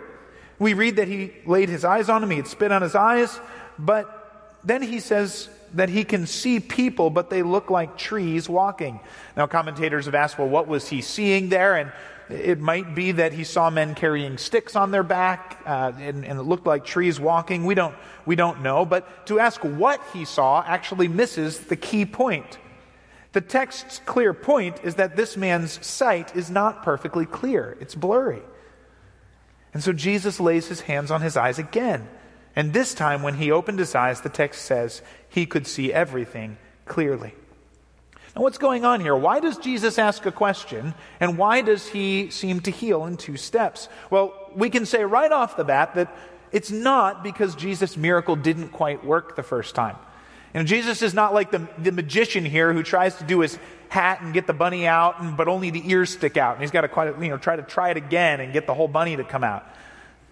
We 0.60 0.74
read 0.74 0.96
that 0.96 1.08
he 1.08 1.34
laid 1.46 1.70
his 1.70 1.84
eyes 1.84 2.08
on 2.08 2.24
him, 2.24 2.30
he 2.30 2.38
had 2.38 2.48
spit 2.48 2.72
on 2.72 2.82
his 2.82 2.96
eyes, 2.96 3.38
but 3.78 4.60
then 4.64 4.82
he 4.82 5.00
says, 5.00 5.50
that 5.74 5.90
he 5.90 6.04
can 6.04 6.28
see 6.28 6.60
people, 6.60 7.10
but 7.10 7.30
they 7.30 7.44
look 7.44 7.70
like 7.70 7.98
trees 7.98 8.50
walking. 8.50 9.00
Now, 9.38 9.48
commentators 9.48 10.06
have 10.06 10.16
asked, 10.16 10.38
well, 10.38 10.50
what 10.50 10.68
was 10.68 10.88
he 10.90 11.02
seeing 11.02 11.50
there? 11.50 11.78
And 11.78 11.92
it 12.30 12.60
might 12.60 12.96
be 12.96 13.14
that 13.14 13.34
he 13.34 13.44
saw 13.44 13.70
men 13.70 13.96
carrying 13.96 14.38
sticks 14.38 14.76
on 14.76 14.92
their 14.92 15.04
back, 15.04 15.62
uh, 15.66 15.92
and, 16.00 16.26
and, 16.26 16.40
it 16.40 16.44
looked 16.44 16.66
like 16.66 16.86
trees 16.86 17.20
walking. 17.20 17.66
We 17.66 17.76
don't, 17.76 17.96
we 18.26 18.36
don't 18.36 18.62
know. 18.62 18.86
But 18.86 19.26
to 19.28 19.40
ask 19.40 19.62
what 19.62 20.02
he 20.14 20.26
saw 20.26 20.64
actually 20.66 21.08
misses 21.08 21.60
the 21.60 21.76
key 21.76 22.06
point. 22.06 22.58
The 23.34 23.42
text's 23.42 24.00
clear 24.06 24.34
point 24.34 24.80
is 24.84 24.96
that 24.96 25.16
this 25.16 25.38
man's 25.38 25.86
sight 25.86 26.36
is 26.36 26.50
not 26.50 26.84
perfectly 26.84 27.26
clear, 27.26 27.78
it's 27.80 27.96
blurry. 27.96 28.42
And 29.74 29.82
so 29.82 29.94
Jesus 29.94 30.40
lays 30.40 30.68
his 30.68 30.82
hands 30.82 31.12
on 31.12 31.22
his 31.22 31.38
eyes 31.38 31.58
again. 31.58 32.08
And 32.56 32.74
this 32.74 32.94
time, 32.94 33.24
when 33.24 33.36
he 33.36 33.52
opened 33.52 33.80
his 33.80 33.96
eyes, 33.96 34.22
the 34.22 34.30
text 34.30 34.64
says 34.64 35.02
he 35.30 35.46
could 35.46 35.66
see 35.66 35.94
everything 35.94 36.58
clearly. 36.86 37.34
Now, 38.36 38.44
what's 38.44 38.58
going 38.58 38.86
on 38.86 39.02
here? 39.02 39.16
Why 39.16 39.40
does 39.40 39.58
Jesus 39.58 40.00
ask 40.00 40.26
a 40.26 40.32
question, 40.32 40.94
and 41.20 41.38
why 41.38 41.62
does 41.62 41.88
he 41.88 42.30
seem 42.30 42.62
to 42.62 42.72
heal 42.72 43.06
in 43.06 43.18
two 43.18 43.38
steps? 43.38 43.90
Well, 44.10 44.34
we 44.56 44.70
can 44.70 44.86
say 44.86 45.04
right 45.04 45.32
off 45.32 45.58
the 45.58 45.64
bat 45.64 45.96
that 45.96 46.16
it's 46.52 46.72
not 46.72 47.24
because 47.24 47.56
Jesus' 47.56 47.98
miracle 47.98 48.36
didn't 48.36 48.70
quite 48.70 49.04
work 49.06 49.36
the 49.36 49.44
first 49.44 49.76
time. 49.76 49.98
You 50.54 50.62
know, 50.62 50.66
Jesus 50.66 51.02
is 51.02 51.14
not 51.14 51.34
like 51.34 51.52
the, 51.52 51.68
the 51.78 51.92
magician 51.92 52.44
here 52.44 52.74
who 52.74 52.84
tries 52.84 53.16
to 53.18 53.24
do 53.24 53.40
his 53.40 53.58
hat 53.88 54.22
and 54.22 54.34
get 54.34 54.48
the 54.48 54.54
bunny 54.54 54.88
out, 54.88 55.22
and, 55.22 55.36
but 55.36 55.48
only 55.48 55.70
the 55.70 55.90
ears 55.90 56.10
stick 56.10 56.36
out. 56.36 56.56
And 56.56 56.62
he's 56.62 56.72
got 56.72 56.82
to 56.82 57.16
you 57.22 57.30
know, 57.30 57.38
try 57.38 57.56
to 57.56 57.64
try 57.64 57.90
it 57.92 57.98
again 57.98 58.42
and 58.42 58.52
get 58.52 58.68
the 58.68 58.74
whole 58.74 58.90
bunny 58.90 59.16
to 59.16 59.24
come 59.24 59.44
out. 59.44 59.66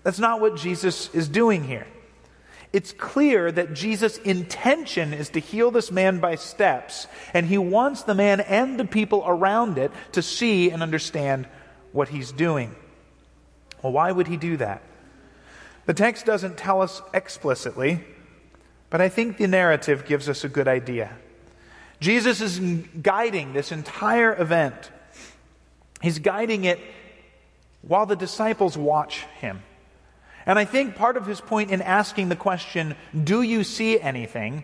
That's 0.04 0.20
not 0.20 0.40
what 0.40 0.58
Jesus 0.58 1.14
is 1.14 1.28
doing 1.28 1.64
here. 1.64 1.88
It's 2.72 2.94
clear 2.94 3.52
that 3.52 3.74
Jesus' 3.74 4.18
intention 4.18 5.14
is 5.14 5.30
to 5.30 5.40
heal 5.40 5.72
this 5.72 5.92
man 5.92 6.20
by 6.20 6.36
steps, 6.36 7.08
and 7.34 7.46
he 7.48 7.58
wants 7.58 8.04
the 8.04 8.14
man 8.14 8.42
and 8.42 8.80
the 8.80 8.86
people 8.86 9.24
around 9.26 9.80
it 9.80 9.92
to 10.12 10.22
see 10.22 10.70
and 10.70 10.84
understand 10.84 11.48
what 11.92 12.10
he's 12.10 12.32
doing. 12.32 12.76
Well, 13.82 13.94
why 13.94 14.12
would 14.12 14.28
he 14.28 14.38
do 14.38 14.58
that? 14.58 14.84
The 15.88 15.96
text 15.96 16.28
doesn't 16.28 16.58
tell 16.58 16.82
us 16.82 17.02
explicitly, 17.14 18.04
but 18.92 19.02
I 19.02 19.10
think 19.10 19.38
the 19.38 19.48
narrative 19.48 20.06
gives 20.06 20.30
us 20.30 20.44
a 20.44 20.50
good 20.50 20.68
idea. 20.68 21.18
Jesus 22.00 22.40
is 22.40 22.60
guiding 23.02 23.54
this 23.54 23.72
entire 23.72 24.40
event. 24.40 24.92
He's 26.02 26.20
guiding 26.20 26.66
it 26.66 26.80
while 27.82 28.06
the 28.06 28.16
disciples 28.16 28.78
watch 28.78 29.26
him. 29.42 29.64
And 30.46 30.58
I 30.58 30.66
think 30.66 30.96
part 30.96 31.18
of 31.18 31.26
his 31.26 31.42
point 31.42 31.72
in 31.72 31.82
asking 31.82 32.30
the 32.30 32.36
question, 32.36 32.96
Do 33.24 33.42
you 33.42 33.64
see 33.64 34.00
anything? 34.00 34.64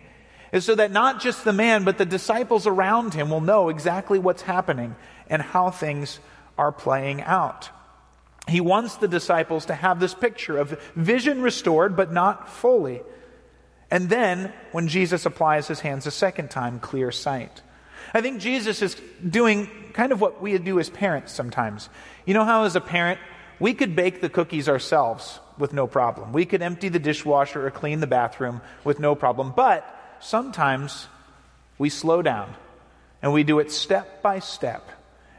is 0.52 0.64
so 0.64 0.76
that 0.76 0.92
not 0.92 1.20
just 1.20 1.44
the 1.44 1.52
man, 1.52 1.84
but 1.84 1.98
the 1.98 2.06
disciples 2.06 2.66
around 2.66 3.14
him 3.14 3.30
will 3.30 3.42
know 3.42 3.68
exactly 3.68 4.20
what's 4.20 4.44
happening 4.44 4.96
and 5.30 5.42
how 5.42 5.70
things 5.70 6.20
are 6.58 6.72
playing 6.72 7.22
out. 7.22 7.70
He 8.48 8.62
wants 8.62 8.96
the 8.96 9.08
disciples 9.08 9.66
to 9.66 9.76
have 9.76 10.00
this 10.00 10.14
picture 10.14 10.58
of 10.58 10.80
vision 10.96 11.42
restored, 11.42 11.96
but 11.96 12.14
not 12.14 12.48
fully. 12.50 13.02
And 13.92 14.10
then, 14.10 14.54
when 14.72 14.88
Jesus 14.88 15.26
applies 15.26 15.68
his 15.68 15.82
hands 15.82 16.08
a 16.08 16.12
second 16.12 16.52
time, 16.52 16.80
clear 16.80 17.12
sight. 17.12 17.62
I 18.14 18.22
think 18.22 18.40
Jesus 18.40 18.82
is 18.82 18.96
doing 19.28 19.70
kind 19.94 20.12
of 20.12 20.22
what 20.22 20.42
we 20.42 20.58
do 20.58 20.80
as 20.80 20.90
parents 20.90 21.34
sometimes. 21.34 21.90
You 22.26 22.34
know 22.34 22.46
how, 22.46 22.64
as 22.64 22.76
a 22.76 22.82
parent, 22.82 23.20
we 23.60 23.74
could 23.74 23.96
bake 23.96 24.22
the 24.22 24.30
cookies 24.30 24.68
ourselves 24.68 25.40
with 25.58 25.74
no 25.74 25.88
problem. 25.88 26.34
We 26.34 26.46
could 26.46 26.62
empty 26.62 26.90
the 26.90 27.00
dishwasher 27.00 27.66
or 27.66 27.72
clean 27.72 28.00
the 28.00 28.08
bathroom 28.08 28.62
with 28.84 29.00
no 29.00 29.16
problem. 29.16 29.54
But 29.56 29.86
sometimes 30.20 31.08
we 31.78 31.90
slow 31.90 32.22
down 32.22 32.54
and 33.22 33.34
we 33.34 33.44
do 33.44 33.60
it 33.60 33.72
step 33.72 34.22
by 34.22 34.40
step. 34.40 34.90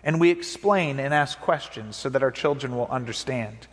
And 0.02 0.20
we 0.20 0.30
explain 0.30 1.00
and 1.00 1.12
ask 1.12 1.38
questions 1.40 1.96
so 1.96 2.08
that 2.10 2.22
our 2.22 2.30
children 2.30 2.76
will 2.76 2.86
understand. 2.86 3.66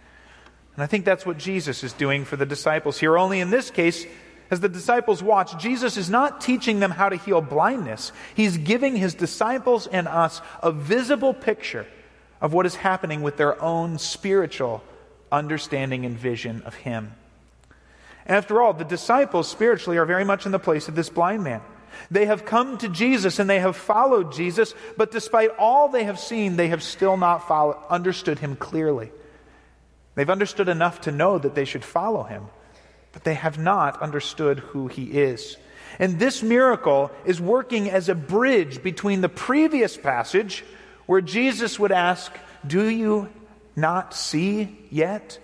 And 0.73 0.83
I 0.83 0.87
think 0.87 1.05
that's 1.05 1.25
what 1.25 1.37
Jesus 1.37 1.83
is 1.83 1.93
doing 1.93 2.25
for 2.25 2.35
the 2.35 2.45
disciples 2.45 2.99
here. 2.99 3.17
Only 3.17 3.39
in 3.39 3.51
this 3.51 3.69
case, 3.69 4.05
as 4.49 4.59
the 4.59 4.69
disciples 4.69 5.21
watch, 5.21 5.61
Jesus 5.61 5.95
is 5.95 6.09
not 6.09 6.41
teaching 6.41 6.79
them 6.79 6.91
how 6.91 7.09
to 7.09 7.15
heal 7.15 7.41
blindness. 7.41 8.11
He's 8.35 8.57
giving 8.57 8.95
his 8.95 9.13
disciples 9.13 9.85
and 9.85 10.07
us 10.07 10.41
a 10.61 10.71
visible 10.71 11.33
picture 11.33 11.85
of 12.43 12.53
what 12.53 12.65
is 12.65 12.75
happening 12.75 13.21
with 13.21 13.37
their 13.37 13.59
own 13.63 13.97
spiritual 13.97 14.83
understanding 15.31 16.05
and 16.05 16.19
vision 16.19 16.61
of 16.63 16.75
him. 16.75 17.15
After 18.27 18.61
all, 18.61 18.73
the 18.73 18.83
disciples 18.83 19.47
spiritually 19.47 19.97
are 19.97 20.05
very 20.05 20.25
much 20.25 20.45
in 20.45 20.51
the 20.51 20.59
place 20.59 20.89
of 20.89 20.95
this 20.95 21.09
blind 21.09 21.43
man. 21.43 21.61
They 22.11 22.25
have 22.25 22.45
come 22.45 22.77
to 22.79 22.89
Jesus 22.89 23.39
and 23.39 23.49
they 23.49 23.59
have 23.59 23.77
followed 23.77 24.33
Jesus, 24.33 24.75
but 24.97 25.11
despite 25.11 25.51
all 25.57 25.87
they 25.87 26.03
have 26.03 26.19
seen, 26.19 26.57
they 26.57 26.67
have 26.67 26.83
still 26.83 27.15
not 27.15 27.47
follow, 27.47 27.81
understood 27.89 28.39
him 28.39 28.57
clearly. 28.57 29.11
They've 30.15 30.29
understood 30.29 30.67
enough 30.67 31.01
to 31.01 31.11
know 31.11 31.37
that 31.37 31.55
they 31.55 31.65
should 31.65 31.85
follow 31.85 32.23
him, 32.23 32.47
but 33.13 33.23
they 33.23 33.35
have 33.35 33.57
not 33.57 34.01
understood 34.01 34.59
who 34.59 34.87
he 34.87 35.05
is. 35.05 35.55
And 35.97 36.19
this 36.19 36.43
miracle 36.43 37.09
is 37.25 37.39
working 37.39 37.89
as 37.89 38.09
a 38.09 38.15
bridge 38.15 38.83
between 38.83 39.21
the 39.21 39.29
previous 39.29 39.95
passage, 39.95 40.63
where 41.05 41.21
Jesus 41.21 41.79
would 41.79 41.91
ask, 41.91 42.31
Do 42.65 42.87
you 42.87 43.29
not 43.75 44.13
see 44.13 44.77
yet? 44.89 45.39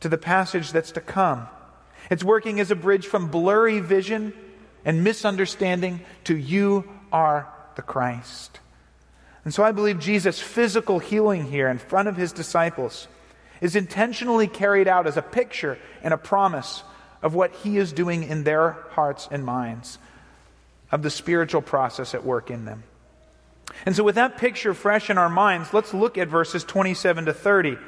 to 0.00 0.08
the 0.08 0.18
passage 0.18 0.72
that's 0.72 0.92
to 0.92 1.00
come. 1.00 1.46
It's 2.10 2.24
working 2.24 2.58
as 2.58 2.70
a 2.70 2.76
bridge 2.76 3.06
from 3.06 3.28
blurry 3.28 3.80
vision 3.80 4.32
and 4.84 5.04
misunderstanding 5.04 6.00
to 6.24 6.36
you 6.36 6.88
are 7.12 7.52
the 7.76 7.82
Christ. 7.82 8.60
And 9.44 9.54
so 9.54 9.62
I 9.62 9.72
believe 9.72 10.00
Jesus' 10.00 10.40
physical 10.40 10.98
healing 10.98 11.44
here 11.44 11.68
in 11.68 11.78
front 11.78 12.08
of 12.08 12.16
his 12.16 12.32
disciples 12.32 13.08
is 13.60 13.76
intentionally 13.76 14.46
carried 14.46 14.88
out 14.88 15.06
as 15.06 15.16
a 15.16 15.22
picture 15.22 15.78
and 16.02 16.12
a 16.12 16.18
promise 16.18 16.82
of 17.22 17.34
what 17.34 17.54
he 17.56 17.76
is 17.76 17.92
doing 17.92 18.24
in 18.24 18.44
their 18.44 18.72
hearts 18.90 19.28
and 19.30 19.44
minds, 19.44 19.98
of 20.90 21.02
the 21.02 21.10
spiritual 21.10 21.60
process 21.60 22.14
at 22.14 22.24
work 22.24 22.50
in 22.50 22.64
them. 22.64 22.82
And 23.86 23.96
so, 23.96 24.04
with 24.04 24.16
that 24.16 24.36
picture 24.36 24.74
fresh 24.74 25.10
in 25.10 25.18
our 25.18 25.28
minds, 25.28 25.72
let's 25.72 25.94
look 25.94 26.18
at 26.18 26.28
verses 26.28 26.64
27 26.64 27.26
to 27.26 27.32
30 27.32 27.78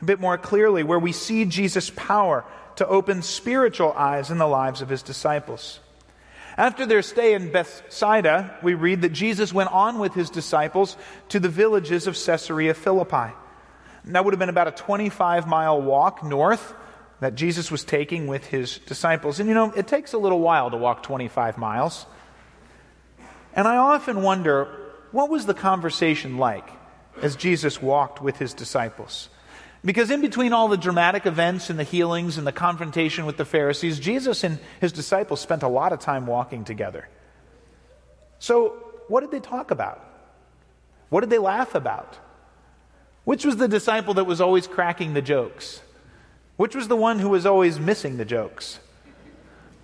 a 0.00 0.04
bit 0.04 0.20
more 0.20 0.38
clearly, 0.38 0.82
where 0.82 0.98
we 0.98 1.12
see 1.12 1.44
Jesus' 1.44 1.90
power 1.90 2.44
to 2.76 2.86
open 2.86 3.22
spiritual 3.22 3.92
eyes 3.92 4.30
in 4.30 4.38
the 4.38 4.46
lives 4.46 4.80
of 4.80 4.88
his 4.88 5.02
disciples. 5.02 5.80
After 6.56 6.86
their 6.86 7.02
stay 7.02 7.34
in 7.34 7.52
Bethsaida, 7.52 8.56
we 8.62 8.74
read 8.74 9.02
that 9.02 9.12
Jesus 9.12 9.52
went 9.52 9.72
on 9.72 9.98
with 9.98 10.14
his 10.14 10.30
disciples 10.30 10.96
to 11.28 11.40
the 11.40 11.48
villages 11.48 12.06
of 12.06 12.16
Caesarea 12.16 12.74
Philippi. 12.74 13.34
That 14.06 14.24
would 14.24 14.32
have 14.32 14.38
been 14.38 14.48
about 14.48 14.68
a 14.68 14.72
25 14.72 15.46
mile 15.46 15.80
walk 15.80 16.24
north 16.24 16.74
that 17.20 17.34
Jesus 17.34 17.70
was 17.70 17.84
taking 17.84 18.26
with 18.26 18.46
his 18.46 18.78
disciples. 18.78 19.40
And 19.40 19.48
you 19.48 19.54
know, 19.54 19.72
it 19.72 19.86
takes 19.86 20.14
a 20.14 20.18
little 20.18 20.40
while 20.40 20.70
to 20.70 20.76
walk 20.76 21.02
25 21.02 21.58
miles. 21.58 22.06
And 23.54 23.68
I 23.68 23.76
often 23.76 24.22
wonder 24.22 24.68
what 25.12 25.30
was 25.30 25.46
the 25.46 25.54
conversation 25.54 26.38
like 26.38 26.68
as 27.22 27.36
Jesus 27.36 27.82
walked 27.82 28.22
with 28.22 28.36
his 28.38 28.54
disciples? 28.54 29.28
Because 29.84 30.10
in 30.10 30.20
between 30.20 30.52
all 30.52 30.68
the 30.68 30.76
dramatic 30.76 31.24
events 31.24 31.70
and 31.70 31.78
the 31.78 31.84
healings 31.84 32.36
and 32.36 32.46
the 32.46 32.52
confrontation 32.52 33.24
with 33.24 33.36
the 33.38 33.44
Pharisees, 33.44 33.98
Jesus 33.98 34.44
and 34.44 34.58
his 34.80 34.92
disciples 34.92 35.40
spent 35.40 35.62
a 35.62 35.68
lot 35.68 35.92
of 35.92 36.00
time 36.00 36.26
walking 36.26 36.64
together. 36.64 37.08
So, 38.38 38.76
what 39.08 39.20
did 39.20 39.30
they 39.30 39.40
talk 39.40 39.70
about? 39.70 40.04
What 41.08 41.20
did 41.20 41.30
they 41.30 41.38
laugh 41.38 41.74
about? 41.74 42.18
Which 43.24 43.44
was 43.44 43.56
the 43.56 43.68
disciple 43.68 44.14
that 44.14 44.24
was 44.24 44.40
always 44.40 44.66
cracking 44.66 45.14
the 45.14 45.22
jokes? 45.22 45.82
Which 46.56 46.76
was 46.76 46.88
the 46.88 46.96
one 46.96 47.18
who 47.18 47.30
was 47.30 47.46
always 47.46 47.80
missing 47.80 48.18
the 48.18 48.24
jokes? 48.24 48.78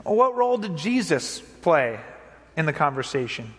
What 0.03 0.37
role 0.37 0.59
did 0.59 0.77
Jesus 0.77 1.41
play 1.63 1.99
in 2.57 2.67
the 2.67 2.73
conversation? 2.73 3.55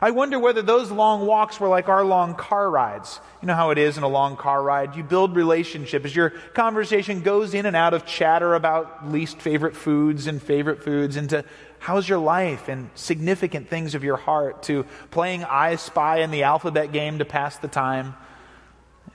I 0.00 0.10
wonder 0.10 0.38
whether 0.38 0.62
those 0.62 0.90
long 0.90 1.26
walks 1.26 1.60
were 1.60 1.68
like 1.68 1.88
our 1.88 2.04
long 2.04 2.34
car 2.34 2.70
rides. 2.70 3.20
You 3.40 3.46
know 3.46 3.54
how 3.54 3.70
it 3.70 3.78
is 3.78 3.96
in 3.96 4.02
a 4.02 4.08
long 4.08 4.36
car 4.36 4.62
ride? 4.62 4.96
You 4.96 5.02
build 5.02 5.36
relationship 5.36 6.04
as 6.04 6.14
your 6.14 6.30
conversation 6.30 7.22
goes 7.22 7.54
in 7.54 7.66
and 7.66 7.76
out 7.76 7.94
of 7.94 8.04
chatter 8.04 8.54
about 8.54 9.10
least 9.10 9.40
favorite 9.40 9.76
foods 9.76 10.26
and 10.26 10.42
favorite 10.42 10.82
foods 10.82 11.16
into 11.16 11.44
how's 11.78 12.08
your 12.08 12.18
life 12.18 12.68
and 12.68 12.90
significant 12.94 13.68
things 13.68 13.94
of 13.94 14.02
your 14.02 14.16
heart 14.16 14.62
to 14.64 14.84
playing 15.10 15.44
I 15.44 15.76
Spy 15.76 16.18
in 16.18 16.30
the 16.30 16.42
alphabet 16.42 16.92
game 16.92 17.18
to 17.18 17.24
pass 17.24 17.56
the 17.58 17.68
time. 17.68 18.14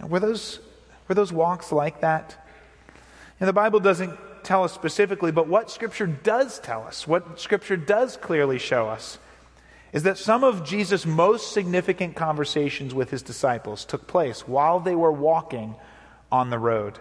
Were 0.07 0.19
those, 0.19 0.59
were 1.07 1.15
those 1.15 1.33
walks 1.33 1.71
like 1.71 2.01
that? 2.01 2.47
And 3.39 3.47
the 3.47 3.53
Bible 3.53 3.79
doesn't 3.79 4.17
tell 4.43 4.63
us 4.63 4.73
specifically, 4.73 5.31
but 5.31 5.47
what 5.47 5.71
Scripture 5.71 6.07
does 6.07 6.59
tell 6.59 6.83
us, 6.83 7.07
what 7.07 7.39
Scripture 7.39 7.77
does 7.77 8.17
clearly 8.17 8.59
show 8.59 8.87
us, 8.87 9.17
is 9.91 10.03
that 10.03 10.17
some 10.17 10.43
of 10.43 10.65
Jesus' 10.65 11.05
most 11.05 11.51
significant 11.51 12.15
conversations 12.15 12.93
with 12.93 13.09
his 13.09 13.21
disciples 13.21 13.85
took 13.85 14.07
place 14.07 14.47
while 14.47 14.79
they 14.79 14.95
were 14.95 15.11
walking 15.11 15.75
on 16.31 16.49
the 16.49 16.59
road. 16.59 16.99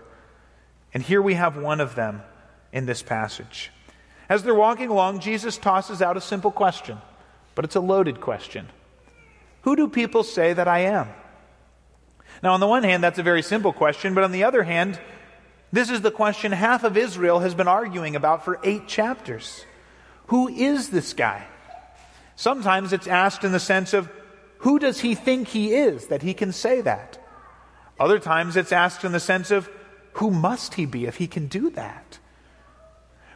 And 0.94 1.02
here 1.02 1.20
we 1.20 1.34
have 1.34 1.56
one 1.56 1.80
of 1.80 1.94
them 1.94 2.22
in 2.72 2.86
this 2.86 3.02
passage. 3.02 3.70
As 4.28 4.42
they're 4.42 4.54
walking 4.54 4.88
along, 4.88 5.20
Jesus 5.20 5.58
tosses 5.58 6.02
out 6.02 6.16
a 6.16 6.20
simple 6.20 6.50
question, 6.50 6.98
but 7.54 7.64
it's 7.64 7.76
a 7.76 7.80
loaded 7.80 8.20
question 8.20 8.68
Who 9.62 9.76
do 9.76 9.88
people 9.88 10.22
say 10.22 10.52
that 10.52 10.68
I 10.68 10.80
am? 10.80 11.08
Now, 12.42 12.54
on 12.54 12.60
the 12.60 12.66
one 12.66 12.84
hand, 12.84 13.02
that's 13.02 13.18
a 13.18 13.22
very 13.22 13.42
simple 13.42 13.72
question, 13.72 14.14
but 14.14 14.24
on 14.24 14.32
the 14.32 14.44
other 14.44 14.62
hand, 14.62 14.98
this 15.72 15.90
is 15.90 16.00
the 16.00 16.10
question 16.10 16.52
half 16.52 16.84
of 16.84 16.96
Israel 16.96 17.40
has 17.40 17.54
been 17.54 17.68
arguing 17.68 18.16
about 18.16 18.44
for 18.44 18.60
eight 18.62 18.86
chapters. 18.86 19.64
Who 20.28 20.48
is 20.48 20.90
this 20.90 21.12
guy? 21.12 21.46
Sometimes 22.38 22.92
it's 22.92 23.08
asked 23.08 23.42
in 23.42 23.50
the 23.50 23.58
sense 23.58 23.92
of, 23.92 24.08
who 24.58 24.78
does 24.78 25.00
he 25.00 25.16
think 25.16 25.48
he 25.48 25.74
is 25.74 26.06
that 26.06 26.22
he 26.22 26.34
can 26.34 26.52
say 26.52 26.80
that? 26.82 27.18
Other 27.98 28.20
times 28.20 28.56
it's 28.56 28.70
asked 28.70 29.02
in 29.02 29.10
the 29.10 29.18
sense 29.18 29.50
of, 29.50 29.68
who 30.12 30.30
must 30.30 30.74
he 30.74 30.86
be 30.86 31.06
if 31.06 31.16
he 31.16 31.26
can 31.26 31.48
do 31.48 31.68
that? 31.70 32.20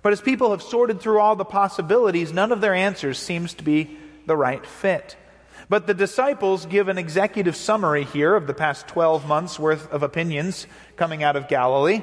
But 0.02 0.12
as 0.12 0.20
people 0.20 0.52
have 0.52 0.62
sorted 0.62 1.00
through 1.00 1.18
all 1.18 1.34
the 1.34 1.44
possibilities, 1.44 2.32
none 2.32 2.52
of 2.52 2.60
their 2.60 2.74
answers 2.74 3.18
seems 3.18 3.54
to 3.54 3.64
be 3.64 3.98
the 4.26 4.36
right 4.36 4.64
fit. 4.64 5.16
But 5.68 5.88
the 5.88 5.94
disciples 5.94 6.64
give 6.66 6.86
an 6.86 6.96
executive 6.96 7.56
summary 7.56 8.04
here 8.04 8.36
of 8.36 8.46
the 8.46 8.54
past 8.54 8.86
12 8.86 9.26
months 9.26 9.58
worth 9.58 9.90
of 9.90 10.04
opinions 10.04 10.68
coming 10.94 11.24
out 11.24 11.34
of 11.34 11.48
Galilee. 11.48 12.02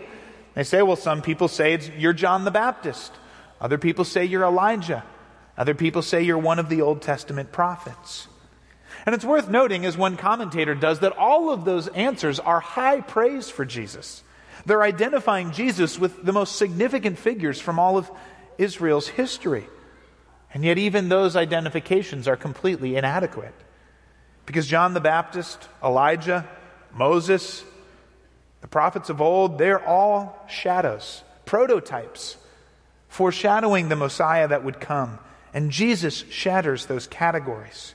They 0.53 0.65
say, 0.65 0.81
well, 0.81 0.97
some 0.97 1.21
people 1.21 1.47
say 1.47 1.79
you're 1.97 2.11
John 2.11 2.43
the 2.43 2.51
Baptist. 2.51 3.13
Other 3.61 3.77
people 3.77 4.03
say 4.03 4.25
you're 4.25 4.43
Elijah. 4.43 5.05
Other 5.59 5.75
people 5.75 6.01
say 6.01 6.23
you're 6.23 6.37
one 6.37 6.57
of 6.57 6.69
the 6.69 6.81
Old 6.81 7.01
Testament 7.01 7.51
prophets. 7.51 8.29
And 9.05 9.13
it's 9.13 9.25
worth 9.25 9.49
noting, 9.49 9.85
as 9.85 9.97
one 9.97 10.15
commentator 10.15 10.73
does, 10.73 11.01
that 11.01 11.17
all 11.17 11.51
of 11.51 11.65
those 11.65 11.89
answers 11.89 12.39
are 12.39 12.61
high 12.61 13.01
praise 13.01 13.49
for 13.49 13.65
Jesus. 13.65 14.23
They're 14.65 14.81
identifying 14.81 15.51
Jesus 15.51 15.99
with 15.99 16.23
the 16.23 16.31
most 16.31 16.55
significant 16.55 17.19
figures 17.19 17.59
from 17.59 17.77
all 17.77 17.97
of 17.97 18.09
Israel's 18.57 19.09
history. 19.09 19.67
And 20.53 20.63
yet, 20.63 20.77
even 20.77 21.09
those 21.09 21.35
identifications 21.35 22.25
are 22.27 22.37
completely 22.37 22.95
inadequate. 22.95 23.53
Because 24.45 24.65
John 24.65 24.93
the 24.93 25.01
Baptist, 25.01 25.67
Elijah, 25.83 26.47
Moses, 26.93 27.65
the 28.61 28.67
prophets 28.67 29.09
of 29.09 29.21
old, 29.21 29.57
they're 29.57 29.85
all 29.85 30.41
shadows, 30.47 31.21
prototypes, 31.45 32.37
foreshadowing 33.09 33.89
the 33.89 33.95
Messiah 33.97 34.47
that 34.47 34.63
would 34.63 34.79
come. 34.79 35.19
And 35.53 35.71
Jesus 35.71 36.23
shatters 36.29 36.85
those 36.85 37.07
categories. 37.07 37.93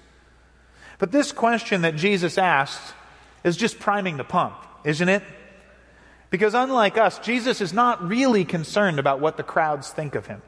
But 0.98 1.12
this 1.12 1.32
question 1.32 1.82
that 1.82 1.96
Jesus 1.96 2.38
asked 2.38 2.94
is 3.44 3.56
just 3.56 3.78
priming 3.78 4.16
the 4.16 4.24
pump, 4.24 4.54
isn't 4.84 5.08
it? 5.08 5.22
Because 6.30 6.54
unlike 6.54 6.98
us, 6.98 7.18
Jesus 7.20 7.60
is 7.60 7.72
not 7.72 8.06
really 8.08 8.44
concerned 8.44 8.98
about 8.98 9.20
what 9.20 9.36
the 9.36 9.42
crowds 9.42 9.90
think 9.90 10.14
of 10.14 10.26
him. 10.26 10.42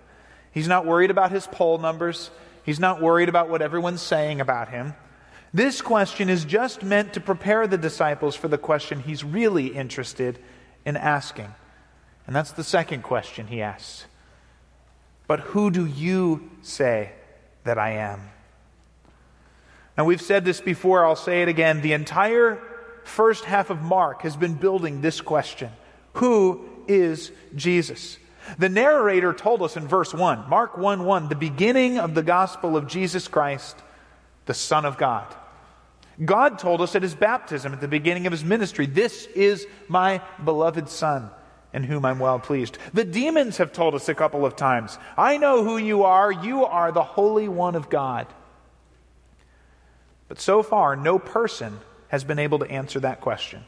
He's 0.50 0.66
not 0.66 0.86
worried 0.86 1.10
about 1.10 1.30
his 1.30 1.46
poll 1.46 1.78
numbers. 1.78 2.30
He's 2.64 2.80
not 2.80 3.00
worried 3.00 3.28
about 3.28 3.48
what 3.48 3.62
everyone's 3.62 4.02
saying 4.02 4.40
about 4.40 4.70
him. 4.70 4.94
This 5.54 5.80
question 5.80 6.28
is 6.28 6.44
just 6.44 6.82
meant 6.82 7.12
to 7.12 7.20
prepare 7.20 7.66
the 7.66 7.78
disciples 7.78 8.34
for 8.34 8.48
the 8.48 8.58
question 8.58 9.00
he's 9.00 9.22
really 9.22 9.68
interested 9.68 10.38
in 10.84 10.96
asking. 10.96 11.54
And 12.26 12.34
that's 12.34 12.52
the 12.52 12.64
second 12.64 13.02
question 13.02 13.46
he 13.46 13.62
asks. 13.62 14.06
But 15.26 15.40
who 15.40 15.70
do 15.70 15.86
you 15.86 16.50
say 16.62 17.12
that 17.64 17.78
I 17.78 17.92
am? 17.92 18.20
Now, 19.96 20.04
we've 20.04 20.20
said 20.20 20.44
this 20.44 20.60
before, 20.60 21.04
I'll 21.04 21.16
say 21.16 21.42
it 21.42 21.48
again. 21.48 21.80
The 21.80 21.94
entire 21.94 22.62
first 23.04 23.44
half 23.44 23.70
of 23.70 23.80
Mark 23.80 24.22
has 24.22 24.36
been 24.36 24.54
building 24.54 25.00
this 25.00 25.20
question 25.20 25.70
Who 26.14 26.68
is 26.86 27.32
Jesus? 27.54 28.18
The 28.58 28.68
narrator 28.68 29.32
told 29.32 29.62
us 29.62 29.76
in 29.76 29.88
verse 29.88 30.14
1, 30.14 30.48
Mark 30.48 30.76
1 30.78 31.04
1, 31.04 31.28
the 31.28 31.34
beginning 31.34 31.98
of 31.98 32.14
the 32.14 32.22
gospel 32.22 32.76
of 32.76 32.86
Jesus 32.86 33.26
Christ, 33.26 33.76
the 34.44 34.54
Son 34.54 34.84
of 34.84 34.98
God. 34.98 35.26
God 36.24 36.58
told 36.58 36.80
us 36.80 36.94
at 36.94 37.02
his 37.02 37.14
baptism, 37.14 37.72
at 37.72 37.80
the 37.80 37.88
beginning 37.88 38.26
of 38.26 38.32
his 38.32 38.44
ministry, 38.44 38.86
This 38.86 39.26
is 39.34 39.66
my 39.88 40.22
beloved 40.44 40.88
Son, 40.88 41.30
in 41.72 41.84
whom 41.84 42.04
I'm 42.04 42.18
well 42.18 42.38
pleased. 42.38 42.78
The 42.94 43.04
demons 43.04 43.58
have 43.58 43.72
told 43.72 43.94
us 43.94 44.08
a 44.08 44.14
couple 44.14 44.46
of 44.46 44.56
times, 44.56 44.98
I 45.16 45.36
know 45.36 45.62
who 45.64 45.76
you 45.76 46.04
are. 46.04 46.32
You 46.32 46.64
are 46.64 46.92
the 46.92 47.02
Holy 47.02 47.48
One 47.48 47.74
of 47.74 47.90
God. 47.90 48.26
But 50.28 50.40
so 50.40 50.62
far, 50.62 50.96
no 50.96 51.18
person 51.18 51.78
has 52.08 52.24
been 52.24 52.38
able 52.38 52.58
to 52.60 52.70
answer 52.70 53.00
that 53.00 53.20
question. 53.20 53.64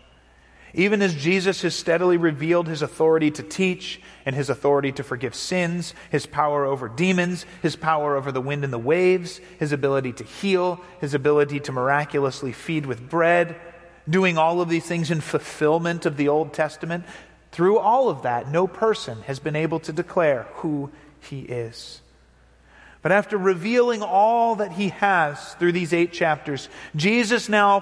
Even 0.75 1.01
as 1.01 1.15
Jesus 1.15 1.63
has 1.63 1.75
steadily 1.75 2.19
revealed 2.19 2.69
his 2.69 2.83
authority 2.83 3.31
to 3.31 3.43
teach 3.43 4.01
and 4.27 4.37
his 4.37 4.51
authority 4.51 4.93
to 4.93 5.03
forgive 5.03 5.35
sins, 5.35 5.95
his 6.11 6.27
power 6.27 6.67
over 6.67 6.89
demons, 6.89 7.47
his 7.63 7.75
power 7.75 8.17
over 8.17 8.31
the 8.31 8.41
wind 8.41 8.65
and 8.65 8.73
the 8.73 8.79
waves, 8.79 9.41
his 9.59 9.73
ability 9.73 10.13
to 10.15 10.25
heal, 10.25 10.81
his 11.01 11.15
ability 11.15 11.61
to 11.61 11.73
miraculously 11.73 12.53
feed 12.53 12.85
with 12.85 13.09
bread, 13.09 13.57
doing 14.09 14.37
all 14.37 14.61
of 14.61 14.69
these 14.69 14.85
things 14.85 15.11
in 15.11 15.21
fulfillment 15.21 16.05
of 16.05 16.17
the 16.17 16.29
Old 16.29 16.53
Testament, 16.53 17.05
through 17.59 17.81
all 17.81 18.09
of 18.09 18.23
that, 18.23 18.49
no 18.49 18.69
person 18.69 19.21
has 19.23 19.41
been 19.41 19.57
able 19.57 19.81
to 19.81 19.93
declare 19.93 20.47
who 20.59 20.93
he 21.19 21.41
is. 21.41 22.01
But 23.03 23.11
after 23.11 23.37
revealing 23.37 24.01
all 24.01 24.55
that 24.55 24.71
he 24.71 24.91
has 24.91 25.55
through 25.55 25.73
these 25.73 25.93
eight 25.93 26.13
chapters, 26.13 26.69
Jesus 26.95 27.49
now 27.49 27.81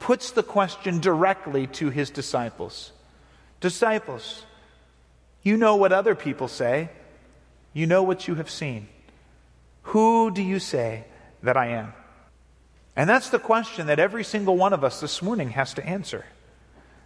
puts 0.00 0.32
the 0.32 0.42
question 0.42 0.98
directly 0.98 1.68
to 1.78 1.90
his 1.90 2.10
disciples 2.10 2.90
Disciples, 3.60 4.44
you 5.44 5.56
know 5.56 5.76
what 5.76 5.92
other 5.92 6.16
people 6.16 6.48
say, 6.48 6.90
you 7.72 7.86
know 7.86 8.02
what 8.02 8.26
you 8.26 8.34
have 8.34 8.50
seen. 8.50 8.88
Who 9.82 10.32
do 10.32 10.42
you 10.42 10.58
say 10.58 11.04
that 11.44 11.56
I 11.56 11.68
am? 11.68 11.92
And 12.96 13.08
that's 13.08 13.30
the 13.30 13.38
question 13.38 13.86
that 13.86 14.00
every 14.00 14.24
single 14.24 14.56
one 14.56 14.72
of 14.72 14.82
us 14.82 15.00
this 15.00 15.22
morning 15.22 15.50
has 15.50 15.72
to 15.74 15.86
answer. 15.86 16.24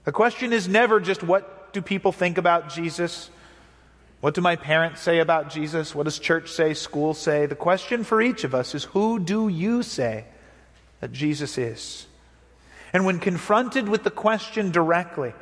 The 0.06 0.12
question 0.12 0.54
is 0.54 0.68
never 0.68 1.00
just 1.00 1.22
what 1.22 1.57
do 1.72 1.82
people 1.82 2.12
think 2.12 2.38
about 2.38 2.70
Jesus? 2.70 3.30
What 4.20 4.34
do 4.34 4.40
my 4.40 4.56
parents 4.56 5.00
say 5.00 5.20
about 5.20 5.50
Jesus? 5.50 5.94
What 5.94 6.04
does 6.04 6.18
church 6.18 6.50
say, 6.50 6.74
school 6.74 7.14
say? 7.14 7.46
The 7.46 7.54
question 7.54 8.04
for 8.04 8.20
each 8.20 8.44
of 8.44 8.54
us 8.54 8.74
is 8.74 8.84
who 8.84 9.18
do 9.18 9.48
you 9.48 9.82
say 9.82 10.24
that 11.00 11.12
Jesus 11.12 11.56
is? 11.56 12.06
And 12.92 13.04
when 13.04 13.20
confronted 13.20 13.88
with 13.88 14.02
the 14.02 14.10
question 14.10 14.70
directly, 14.70 15.34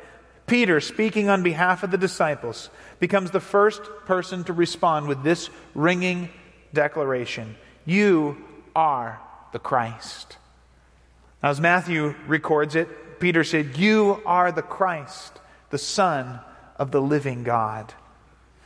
Peter, 0.45 0.79
speaking 0.79 1.29
on 1.29 1.43
behalf 1.43 1.83
of 1.83 1.91
the 1.91 1.97
disciples, 1.97 2.69
becomes 2.99 3.31
the 3.31 3.39
first 3.39 3.81
person 4.05 4.43
to 4.45 4.53
respond 4.53 5.07
with 5.07 5.23
this 5.23 5.49
ringing 5.75 6.29
declaration 6.73 7.55
You 7.85 8.37
are 8.75 9.19
the 9.51 9.59
Christ. 9.59 10.37
Now, 11.41 11.49
as 11.49 11.61
Matthew 11.61 12.15
records 12.27 12.75
it, 12.75 13.19
Peter 13.19 13.43
said, 13.43 13.77
You 13.77 14.21
are 14.25 14.51
the 14.51 14.61
Christ, 14.61 15.39
the 15.69 15.77
Son 15.77 16.39
of 16.77 16.91
the 16.91 17.01
living 17.01 17.43
God. 17.43 17.93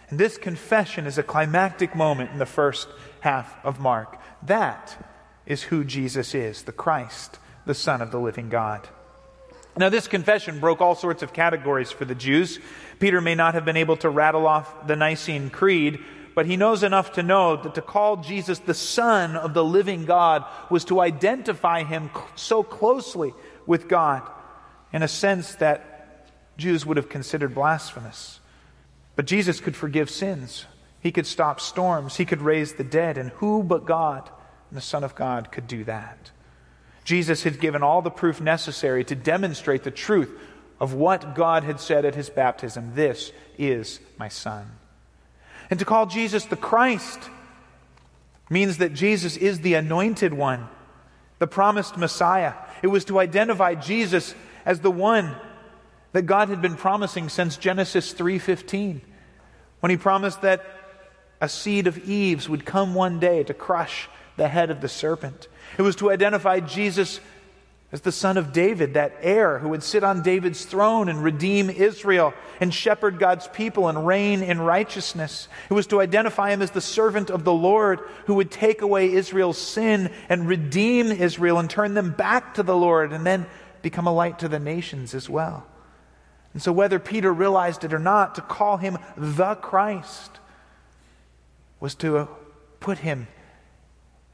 And 0.10 0.20
this 0.20 0.38
confession 0.38 1.08
is 1.08 1.18
a 1.18 1.24
climactic 1.24 1.96
moment 1.96 2.32
in 2.32 2.40
the 2.40 2.46
first 2.46 2.88
half 3.22 3.56
of 3.66 3.80
Mark. 3.80 4.20
That 4.44 4.98
is 5.46 5.64
who 5.64 5.84
Jesus 5.84 6.36
is, 6.36 6.64
the 6.64 6.72
Christ, 6.72 7.40
the 7.66 7.74
Son 7.74 8.02
of 8.02 8.12
the 8.12 8.20
living 8.20 8.50
God. 8.50 8.88
Now, 9.78 9.88
this 9.88 10.08
confession 10.08 10.60
broke 10.60 10.82
all 10.82 10.96
sorts 10.96 11.24
of 11.24 11.32
categories 11.32 11.92
for 11.92 12.04
the 12.04 12.16
Jews. 12.16 12.60
Peter 13.00 13.22
may 13.22 13.36
not 13.36 13.54
have 13.54 13.64
been 13.64 13.78
able 13.78 13.96
to 13.98 14.10
rattle 14.10 14.46
off 14.46 14.86
the 14.86 14.98
Nicene 14.98 15.50
Creed, 15.50 16.00
but 16.36 16.46
he 16.46 16.58
knows 16.58 16.84
enough 16.84 17.14
to 17.14 17.24
know 17.24 17.56
that 17.56 17.76
to 17.76 17.82
call 17.82 18.18
Jesus 18.18 18.60
the 18.60 18.74
Son 18.74 19.38
of 19.38 19.54
the 19.54 19.64
living 19.64 20.06
God 20.06 20.44
was 20.70 20.84
to 20.86 21.00
identify 21.00 21.84
him 21.84 22.10
so 22.36 22.64
closely 22.64 23.34
with 23.66 23.88
God 23.88 24.24
in 24.92 25.04
a 25.04 25.08
sense 25.08 25.56
that 25.56 25.91
Jews 26.62 26.86
would 26.86 26.98
have 26.98 27.10
considered 27.10 27.56
blasphemous. 27.56 28.40
But 29.16 29.26
Jesus 29.26 29.60
could 29.60 29.76
forgive 29.76 30.10
sins, 30.10 30.66
he 31.02 31.12
could 31.12 31.26
stop 31.26 31.60
storms, 31.60 32.16
he 32.16 32.26
could 32.26 32.42
raise 32.42 32.74
the 32.74 32.84
dead, 32.84 33.18
and 33.18 33.32
who 33.32 33.64
but 33.64 33.86
God, 33.86 34.30
and 34.70 34.78
the 34.78 34.82
Son 34.82 35.04
of 35.04 35.16
God, 35.16 35.52
could 35.52 35.68
do 35.68 35.84
that? 35.84 36.32
Jesus 37.04 37.44
had 37.44 37.60
given 37.60 37.84
all 37.84 38.02
the 38.02 38.12
proof 38.12 38.40
necessary 38.40 39.04
to 39.06 39.16
demonstrate 39.16 39.84
the 39.84 39.92
truth 39.92 40.32
of 40.80 40.94
what 40.94 41.36
God 41.36 41.64
had 41.64 41.80
said 41.80 42.06
at 42.06 42.16
his 42.16 42.30
baptism 42.30 42.94
This 42.94 43.32
is 43.58 44.00
my 44.18 44.30
Son. 44.30 44.72
And 45.70 45.80
to 45.80 45.86
call 45.86 46.06
Jesus 46.06 46.46
the 46.46 46.56
Christ 46.56 47.20
means 48.50 48.78
that 48.78 48.94
Jesus 48.94 49.38
is 49.38 49.62
the 49.62 49.74
anointed 49.74 50.34
one, 50.34 50.68
the 51.40 51.48
promised 51.48 51.98
Messiah. 51.98 52.54
It 52.84 52.88
was 52.88 53.06
to 53.06 53.20
identify 53.20 53.76
Jesus 53.76 54.36
as 54.66 54.82
the 54.82 54.92
one 54.92 55.36
that 56.14 56.24
God 56.24 56.50
had 56.50 56.62
been 56.62 56.76
promising 56.76 57.30
since 57.30 57.58
Genesis 57.58 58.14
3:15 58.14 59.02
when 59.80 59.90
he 59.90 59.98
promised 59.98 60.42
that 60.42 60.66
a 61.40 61.50
seed 61.50 61.88
of 61.88 61.98
Eve's 61.98 62.48
would 62.48 62.66
come 62.66 62.94
one 62.94 63.20
day 63.20 63.44
to 63.44 63.54
crush 63.54 64.10
the 64.38 64.48
head 64.48 64.70
of 64.70 64.82
the 64.82 64.90
serpent. 64.90 65.48
It 65.78 65.82
was 65.82 65.96
to 65.98 66.12
identify 66.12 66.60
Jesus 66.60 67.20
as 67.92 68.02
the 68.02 68.12
son 68.12 68.38
of 68.38 68.54
David, 68.54 68.94
that 68.94 69.18
heir 69.22 69.60
who 69.60 69.70
would 69.70 69.84
sit 69.84 70.04
on 70.04 70.22
David's 70.22 70.64
throne 70.64 71.10
and 71.10 71.22
redeem 71.22 71.70
Israel 71.70 72.34
and 72.62 72.74
shepherd 72.74 73.20
God's 73.20 73.50
people 73.50 73.90
and 73.90 74.08
reign 74.08 74.42
in 74.42 74.62
righteousness. 74.62 75.50
It 75.70 75.74
was 75.74 75.88
to 75.88 76.00
identify 76.00 76.52
him 76.52 76.62
as 76.62 76.72
the 76.72 76.80
servant 76.80 77.30
of 77.30 77.44
the 77.44 77.54
Lord 77.54 78.00
who 78.28 78.36
would 78.36 78.50
take 78.50 78.82
away 78.82 79.12
Israel's 79.12 79.58
sin 79.58 80.10
and 80.30 80.48
redeem 80.48 81.12
Israel 81.12 81.60
and 81.60 81.70
turn 81.70 81.94
them 81.94 82.12
back 82.12 82.54
to 82.54 82.64
the 82.64 82.78
Lord 82.78 83.12
and 83.12 83.26
then 83.26 83.46
become 83.82 84.08
a 84.08 84.14
light 84.14 84.40
to 84.40 84.48
the 84.48 84.60
nations 84.60 85.14
as 85.14 85.30
well. 85.30 85.66
And 86.54 86.62
so, 86.62 86.72
whether 86.72 87.00
Peter 87.00 87.34
realized 87.34 87.84
it 87.84 87.94
or 87.94 88.00
not, 88.00 88.36
to 88.36 88.42
call 88.42 88.78
him 88.78 88.98
the 89.16 89.56
Christ 89.56 90.40
was 91.80 91.96
to 91.96 92.18
uh, 92.18 92.28
put 92.80 93.00
him 93.00 93.28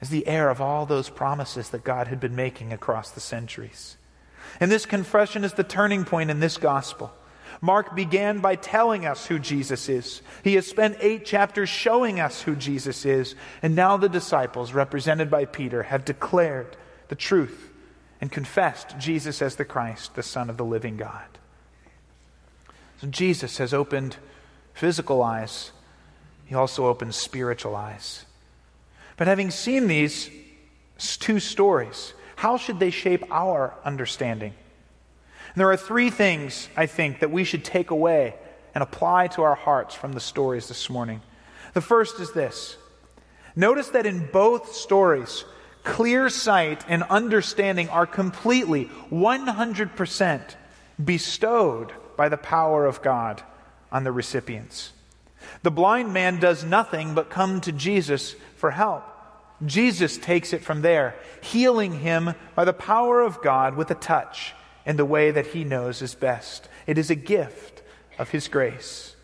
as 0.02 0.10
the 0.10 0.28
heir 0.28 0.50
of 0.50 0.62
all 0.62 0.86
those 0.86 1.10
promises 1.10 1.70
that 1.70 1.84
God 1.84 2.08
had 2.08 2.20
been 2.20 2.36
making 2.36 2.74
across 2.74 3.12
the 3.12 3.20
centuries. 3.20 3.98
And 4.60 4.72
this 4.72 4.86
confession 4.86 5.44
is 5.44 5.54
the 5.54 5.64
turning 5.64 6.06
point 6.06 6.30
in 6.30 6.40
this 6.40 6.58
gospel. 6.58 7.14
Mark 7.62 7.96
began 7.96 8.40
by 8.40 8.56
telling 8.56 9.06
us 9.06 9.26
who 9.26 9.40
Jesus 9.40 9.90
is. 9.90 10.22
He 10.44 10.56
has 10.56 10.68
spent 10.68 10.98
eight 11.00 11.26
chapters 11.26 11.70
showing 11.70 12.20
us 12.20 12.42
who 12.42 12.56
Jesus 12.56 13.06
is. 13.06 13.36
And 13.62 13.76
now 13.76 13.98
the 13.98 14.10
disciples, 14.10 14.74
represented 14.74 15.32
by 15.32 15.46
Peter, 15.46 15.84
have 15.84 16.06
declared 16.06 16.78
the 17.08 17.16
truth 17.16 17.72
and 18.22 18.32
confessed 18.32 18.98
Jesus 19.00 19.42
as 19.42 19.56
the 19.56 19.66
Christ, 19.66 20.16
the 20.16 20.24
Son 20.24 20.50
of 20.50 20.58
the 20.58 20.66
living 20.66 20.98
God. 20.98 21.37
So 23.02 23.08
Jesus 23.08 23.58
has 23.58 23.74
opened 23.74 24.18
physical 24.74 25.22
eyes, 25.22 25.72
he 26.46 26.56
also 26.56 26.86
opens 26.86 27.16
spiritual 27.16 27.76
eyes. 27.76 28.26
But 29.18 29.28
having 29.28 29.52
seen 29.52 29.88
these 29.88 30.30
two 30.98 31.40
stories, 31.40 32.14
how 32.36 32.58
should 32.58 32.80
they 32.80 32.92
shape 32.92 33.24
our 33.32 33.74
understanding? 33.84 34.54
And 35.54 35.62
there 35.62 35.72
are 35.72 35.78
three 35.78 36.10
things, 36.10 36.70
I 36.78 36.86
think, 36.86 37.20
that 37.20 37.32
we 37.32 37.44
should 37.44 37.66
take 37.66 37.92
away 37.92 38.36
and 38.76 38.84
apply 38.84 39.28
to 39.28 39.42
our 39.42 39.56
hearts 39.56 39.96
from 39.96 40.14
the 40.14 40.20
stories 40.20 40.68
this 40.68 40.90
morning. 40.90 41.22
The 41.74 41.82
first 41.82 42.20
is 42.20 42.32
this 42.32 42.78
Notice 43.56 43.90
that 43.90 44.06
in 44.06 44.28
both 44.32 44.74
stories, 44.74 45.44
clear 45.84 46.30
sight 46.30 46.86
and 46.88 47.02
understanding 47.04 47.90
are 47.90 48.06
completely, 48.06 48.86
100% 49.12 50.42
bestowed 51.04 51.92
by 52.18 52.28
the 52.28 52.38
power 52.38 52.86
of 52.86 53.02
God 53.02 53.42
on 53.92 54.04
the 54.04 54.12
recipients. 54.12 54.92
The 55.64 55.72
blind 55.72 56.14
man 56.14 56.40
does 56.40 56.64
nothing 56.64 57.14
but 57.14 57.30
come 57.30 57.62
to 57.62 57.72
Jesus 57.72 58.36
for 58.58 58.72
help. 58.72 59.04
Jesus 59.66 60.18
takes 60.18 60.54
it 60.54 60.64
from 60.64 60.82
there, 60.82 61.16
healing 61.42 62.00
him 62.00 62.34
by 62.56 62.66
the 62.66 62.74
power 62.74 63.22
of 63.22 63.42
God 63.42 63.76
with 63.76 63.90
a 63.90 63.96
touch 63.96 64.54
in 64.86 64.98
the 64.98 65.06
way 65.06 65.32
that 65.32 65.48
he 65.48 65.64
knows 65.64 66.02
is 66.02 66.16
best. 66.16 66.68
It 66.86 66.98
is 66.98 67.10
a 67.10 67.16
gift 67.16 67.82
of 68.20 68.30
his 68.30 68.48
grace. 68.48 69.16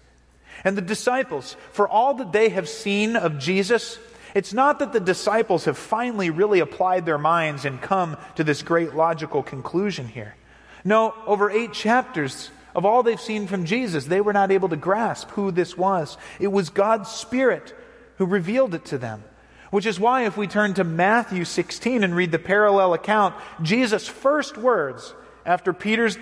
And 0.63 0.77
the 0.77 0.82
disciples, 0.82 1.56
for 1.71 1.88
all 1.88 2.15
that 2.15 2.32
they 2.32 2.49
have 2.49 2.69
seen 2.69 3.15
of 3.15 3.38
Jesus, 3.38 3.99
it's 4.34 4.53
not 4.53 4.79
that 4.79 4.93
the 4.93 4.99
disciples 4.99 5.65
have 5.65 5.77
finally 5.77 6.29
really 6.29 6.60
applied 6.60 7.06
their 7.06 7.17
minds 7.17 7.65
and 7.65 7.82
come 7.82 8.17
to 8.36 8.43
this 8.43 8.63
great 8.63 8.95
logical 8.95 9.43
conclusion 9.43 10.08
here. 10.08 10.36
No, 10.84 11.13
over 11.27 11.49
eight 11.51 11.73
chapters 11.73 12.49
of 12.75 12.86
all 12.86 13.03
they've 13.03 13.19
seen 13.19 13.47
from 13.47 13.65
Jesus, 13.65 14.05
they 14.05 14.21
were 14.21 14.33
not 14.33 14.51
able 14.51 14.69
to 14.69 14.75
grasp 14.75 15.29
who 15.31 15.51
this 15.51 15.77
was. 15.77 16.17
It 16.39 16.47
was 16.47 16.69
God's 16.69 17.09
Spirit 17.09 17.73
who 18.17 18.25
revealed 18.25 18.73
it 18.73 18.86
to 18.86 18.97
them. 18.97 19.23
Which 19.69 19.86
is 19.86 19.99
why, 19.99 20.25
if 20.25 20.38
we 20.38 20.45
turn 20.45 20.75
to 20.75 20.83
Matthew 20.83 21.45
16 21.45 22.03
and 22.03 22.15
read 22.15 22.31
the 22.31 22.39
parallel 22.39 22.93
account, 22.93 23.36
Jesus' 23.62 24.07
first 24.07 24.55
words 24.55 25.15
after 25.45 25.73
Peter's 25.73 26.17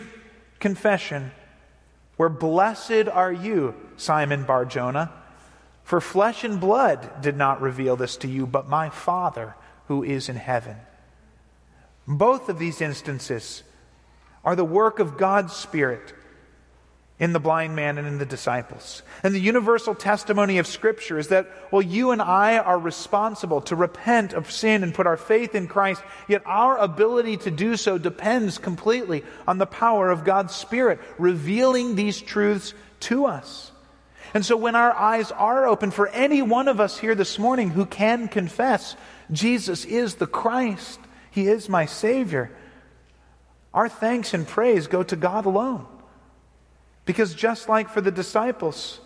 confession 0.59 1.31
were, 2.17 2.29
Blessed 2.29 3.09
are 3.11 3.31
you, 3.31 3.75
Simon 3.97 4.43
Bar 4.43 4.65
Jonah, 4.65 5.11
for 5.83 5.99
flesh 5.99 6.45
and 6.45 6.61
blood 6.61 7.21
did 7.21 7.35
not 7.35 7.61
reveal 7.61 7.97
this 7.97 8.15
to 8.17 8.27
you, 8.29 8.47
but 8.47 8.69
my 8.69 8.89
Father 8.89 9.55
who 9.87 10.03
is 10.03 10.29
in 10.29 10.37
heaven. 10.37 10.77
Both 12.07 12.47
of 12.47 12.57
these 12.57 12.79
instances 12.79 13.63
are 14.45 14.55
the 14.55 14.63
work 14.63 14.99
of 14.99 15.17
God's 15.17 15.53
Spirit 15.53 16.13
in 17.21 17.33
the 17.33 17.39
blind 17.39 17.75
man 17.75 17.99
and 17.99 18.07
in 18.07 18.17
the 18.17 18.25
disciples. 18.25 19.03
And 19.21 19.35
the 19.35 19.39
universal 19.39 19.93
testimony 19.93 20.57
of 20.57 20.65
Scripture 20.65 21.19
is 21.19 21.27
that, 21.27 21.47
well, 21.69 21.83
you 21.83 22.09
and 22.09 22.19
I 22.19 22.57
are 22.57 22.79
responsible 22.79 23.61
to 23.61 23.75
repent 23.75 24.33
of 24.33 24.49
sin 24.49 24.81
and 24.81 24.91
put 24.91 25.05
our 25.05 25.17
faith 25.17 25.53
in 25.53 25.67
Christ, 25.67 26.01
yet 26.27 26.41
our 26.47 26.79
ability 26.79 27.37
to 27.37 27.51
do 27.51 27.77
so 27.77 27.99
depends 27.99 28.57
completely 28.57 29.23
on 29.47 29.59
the 29.59 29.67
power 29.67 30.09
of 30.09 30.25
God's 30.25 30.55
Spirit 30.55 30.99
revealing 31.19 31.95
these 31.95 32.19
truths 32.19 32.73
to 33.01 33.27
us. 33.27 33.71
And 34.33 34.43
so 34.43 34.57
when 34.57 34.75
our 34.75 34.91
eyes 34.91 35.31
are 35.31 35.67
open 35.67 35.91
for 35.91 36.07
any 36.07 36.41
one 36.41 36.67
of 36.67 36.79
us 36.79 36.97
here 36.97 37.13
this 37.13 37.37
morning 37.37 37.69
who 37.69 37.85
can 37.85 38.29
confess 38.29 38.95
Jesus 39.31 39.85
is 39.85 40.15
the 40.15 40.25
Christ, 40.25 40.99
He 41.29 41.47
is 41.47 41.69
my 41.69 41.85
Savior, 41.85 42.49
our 43.75 43.89
thanks 43.89 44.33
and 44.33 44.47
praise 44.47 44.87
go 44.87 45.03
to 45.03 45.15
God 45.15 45.45
alone. 45.45 45.85
Because 47.05 47.33
just 47.33 47.67
like 47.67 47.89
for 47.89 48.01
the 48.01 48.11
disciples, 48.11 48.99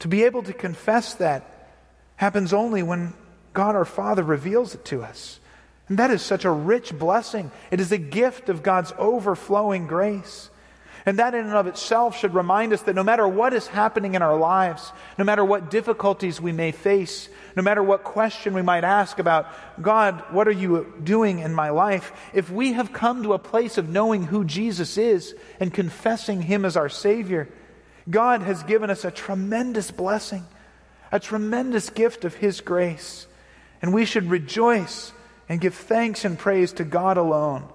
to 0.00 0.08
be 0.08 0.24
able 0.24 0.42
to 0.42 0.52
confess 0.52 1.14
that 1.14 1.70
happens 2.16 2.52
only 2.52 2.82
when 2.82 3.14
God 3.52 3.76
our 3.76 3.84
Father 3.84 4.22
reveals 4.22 4.74
it 4.74 4.84
to 4.86 5.02
us. 5.02 5.38
And 5.88 5.98
that 5.98 6.10
is 6.10 6.22
such 6.22 6.44
a 6.44 6.50
rich 6.50 6.96
blessing. 6.98 7.50
It 7.70 7.80
is 7.80 7.92
a 7.92 7.98
gift 7.98 8.48
of 8.48 8.62
God's 8.62 8.92
overflowing 8.98 9.86
grace. 9.86 10.50
And 11.04 11.18
that, 11.18 11.34
in 11.34 11.46
and 11.46 11.54
of 11.54 11.66
itself, 11.66 12.16
should 12.16 12.34
remind 12.34 12.72
us 12.72 12.82
that 12.82 12.94
no 12.94 13.02
matter 13.02 13.26
what 13.26 13.52
is 13.52 13.66
happening 13.66 14.14
in 14.14 14.22
our 14.22 14.36
lives, 14.36 14.92
no 15.18 15.24
matter 15.24 15.44
what 15.44 15.68
difficulties 15.68 16.40
we 16.40 16.52
may 16.52 16.70
face, 16.70 17.28
no 17.56 17.62
matter 17.62 17.82
what 17.82 18.04
question 18.04 18.54
we 18.54 18.62
might 18.62 18.84
ask 18.84 19.18
about, 19.18 19.48
God, 19.82 20.22
what 20.30 20.46
are 20.46 20.52
you 20.52 20.94
doing 21.02 21.40
in 21.40 21.54
my 21.54 21.70
life? 21.70 22.12
If 22.32 22.50
we 22.50 22.74
have 22.74 22.92
come 22.92 23.24
to 23.24 23.32
a 23.32 23.38
place 23.38 23.78
of 23.78 23.88
knowing 23.88 24.24
who 24.24 24.44
Jesus 24.44 24.96
is 24.96 25.34
and 25.58 25.74
confessing 25.74 26.42
Him 26.42 26.64
as 26.64 26.76
our 26.76 26.88
Savior, 26.88 27.48
God 28.08 28.42
has 28.42 28.62
given 28.62 28.88
us 28.88 29.04
a 29.04 29.10
tremendous 29.10 29.90
blessing, 29.90 30.46
a 31.10 31.18
tremendous 31.18 31.90
gift 31.90 32.24
of 32.24 32.34
His 32.34 32.60
grace. 32.60 33.26
And 33.80 33.92
we 33.92 34.04
should 34.04 34.30
rejoice 34.30 35.12
and 35.48 35.60
give 35.60 35.74
thanks 35.74 36.24
and 36.24 36.38
praise 36.38 36.72
to 36.74 36.84
God 36.84 37.16
alone 37.16 37.68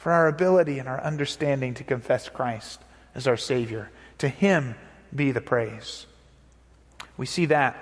for 0.00 0.12
our 0.12 0.28
ability 0.28 0.78
and 0.78 0.88
our 0.88 0.98
understanding 1.02 1.74
to 1.74 1.84
confess 1.84 2.30
Christ 2.30 2.80
as 3.14 3.26
our 3.26 3.36
Savior. 3.36 3.90
To 4.18 4.28
Him 4.28 4.74
be 5.14 5.30
the 5.30 5.42
praise. 5.42 6.06
We 7.18 7.26
see 7.26 7.44
that 7.46 7.76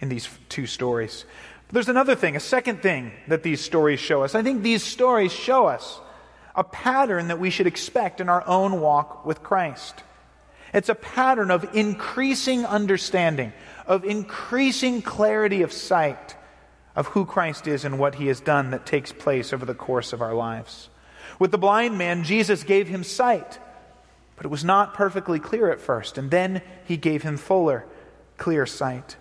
in 0.00 0.08
these 0.08 0.28
two 0.48 0.66
stories. 0.66 1.24
But 1.68 1.74
there's 1.74 1.88
another 1.88 2.16
thing, 2.16 2.34
a 2.34 2.40
second 2.40 2.82
thing 2.82 3.12
that 3.28 3.44
these 3.44 3.60
stories 3.60 4.00
show 4.00 4.24
us. 4.24 4.34
I 4.34 4.42
think 4.42 4.64
these 4.64 4.82
stories 4.82 5.32
show 5.32 5.66
us 5.66 6.00
a 6.56 6.64
pattern 6.64 7.28
that 7.28 7.38
we 7.38 7.50
should 7.50 7.68
expect 7.68 8.20
in 8.20 8.28
our 8.28 8.44
own 8.48 8.80
walk 8.80 9.24
with 9.24 9.44
Christ. 9.44 10.02
It's 10.74 10.88
a 10.88 10.96
pattern 10.96 11.52
of 11.52 11.76
increasing 11.76 12.66
understanding, 12.66 13.52
of 13.86 14.04
increasing 14.04 15.02
clarity 15.02 15.62
of 15.62 15.72
sight 15.72 16.34
of 16.96 17.06
who 17.06 17.24
Christ 17.24 17.68
is 17.68 17.84
and 17.84 17.96
what 17.96 18.16
he 18.16 18.26
has 18.26 18.40
done 18.40 18.72
that 18.72 18.86
takes 18.86 19.12
place 19.12 19.52
over 19.52 19.64
the 19.64 19.74
course 19.74 20.12
of 20.12 20.20
our 20.20 20.34
lives. 20.34 20.89
With 21.40 21.50
the 21.50 21.58
blind 21.58 21.96
man, 21.96 22.22
Jesus 22.22 22.62
gave 22.62 22.86
him 22.86 23.02
sight, 23.02 23.58
but 24.36 24.44
it 24.44 24.50
was 24.50 24.62
not 24.62 24.92
perfectly 24.92 25.40
clear 25.40 25.72
at 25.72 25.80
first, 25.80 26.18
and 26.18 26.30
then 26.30 26.60
he 26.84 26.98
gave 26.98 27.22
him 27.22 27.38
fuller, 27.38 27.86
clear 28.36 28.66
sight. 28.66 29.16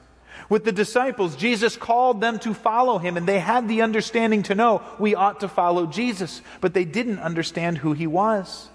With 0.50 0.66
the 0.66 0.74
disciples, 0.74 1.38
Jesus 1.38 1.78
called 1.78 2.20
them 2.20 2.38
to 2.40 2.54
follow 2.54 2.98
him, 2.98 3.16
and 3.16 3.26
they 3.26 3.40
had 3.40 3.70
the 3.70 3.82
understanding 3.82 4.44
to 4.44 4.56
know 4.56 4.82
we 5.00 5.16
ought 5.16 5.40
to 5.40 5.48
follow 5.48 5.86
Jesus, 5.86 6.42
but 6.60 6.74
they 6.74 6.86
didn't 6.86 7.20
understand 7.20 7.78
who 7.78 7.94
he 7.94 8.06
was. 8.06 8.68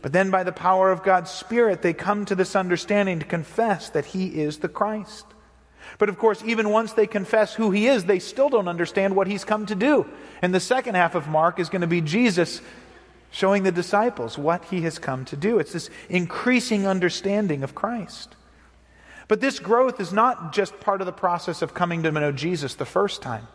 But 0.00 0.12
then, 0.12 0.30
by 0.30 0.44
the 0.44 0.52
power 0.52 0.92
of 0.92 1.02
God's 1.02 1.30
Spirit, 1.30 1.82
they 1.82 1.92
come 1.92 2.24
to 2.26 2.36
this 2.36 2.54
understanding 2.54 3.18
to 3.18 3.26
confess 3.26 3.90
that 3.90 4.06
he 4.06 4.28
is 4.28 4.58
the 4.58 4.68
Christ. 4.68 5.26
But 6.00 6.08
of 6.08 6.18
course, 6.18 6.42
even 6.46 6.70
once 6.70 6.94
they 6.94 7.06
confess 7.06 7.54
who 7.54 7.70
he 7.70 7.86
is, 7.86 8.06
they 8.06 8.20
still 8.20 8.48
don't 8.48 8.68
understand 8.68 9.14
what 9.14 9.26
he's 9.26 9.44
come 9.44 9.66
to 9.66 9.74
do. 9.74 10.06
And 10.40 10.54
the 10.54 10.58
second 10.58 10.94
half 10.94 11.14
of 11.14 11.28
Mark 11.28 11.60
is 11.60 11.68
going 11.68 11.82
to 11.82 11.86
be 11.86 12.00
Jesus 12.00 12.62
showing 13.30 13.64
the 13.64 13.70
disciples 13.70 14.38
what 14.38 14.64
he 14.64 14.80
has 14.80 14.98
come 14.98 15.26
to 15.26 15.36
do. 15.36 15.58
It's 15.58 15.74
this 15.74 15.90
increasing 16.08 16.86
understanding 16.86 17.62
of 17.62 17.74
Christ. 17.74 18.34
But 19.28 19.42
this 19.42 19.58
growth 19.58 20.00
is 20.00 20.10
not 20.10 20.54
just 20.54 20.80
part 20.80 21.02
of 21.02 21.06
the 21.06 21.12
process 21.12 21.60
of 21.60 21.74
coming 21.74 22.02
to 22.04 22.10
know 22.10 22.32
Jesus 22.32 22.76
the 22.76 22.86
first 22.86 23.20
time. 23.20 23.46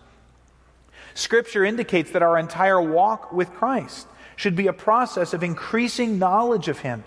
Scripture 1.16 1.66
indicates 1.66 2.12
that 2.12 2.22
our 2.22 2.38
entire 2.38 2.80
walk 2.80 3.34
with 3.34 3.52
Christ 3.54 4.08
should 4.36 4.56
be 4.56 4.68
a 4.68 4.74
process 4.74 5.34
of 5.34 5.42
increasing 5.42 6.20
knowledge 6.20 6.68
of 6.68 6.78
him 6.78 7.04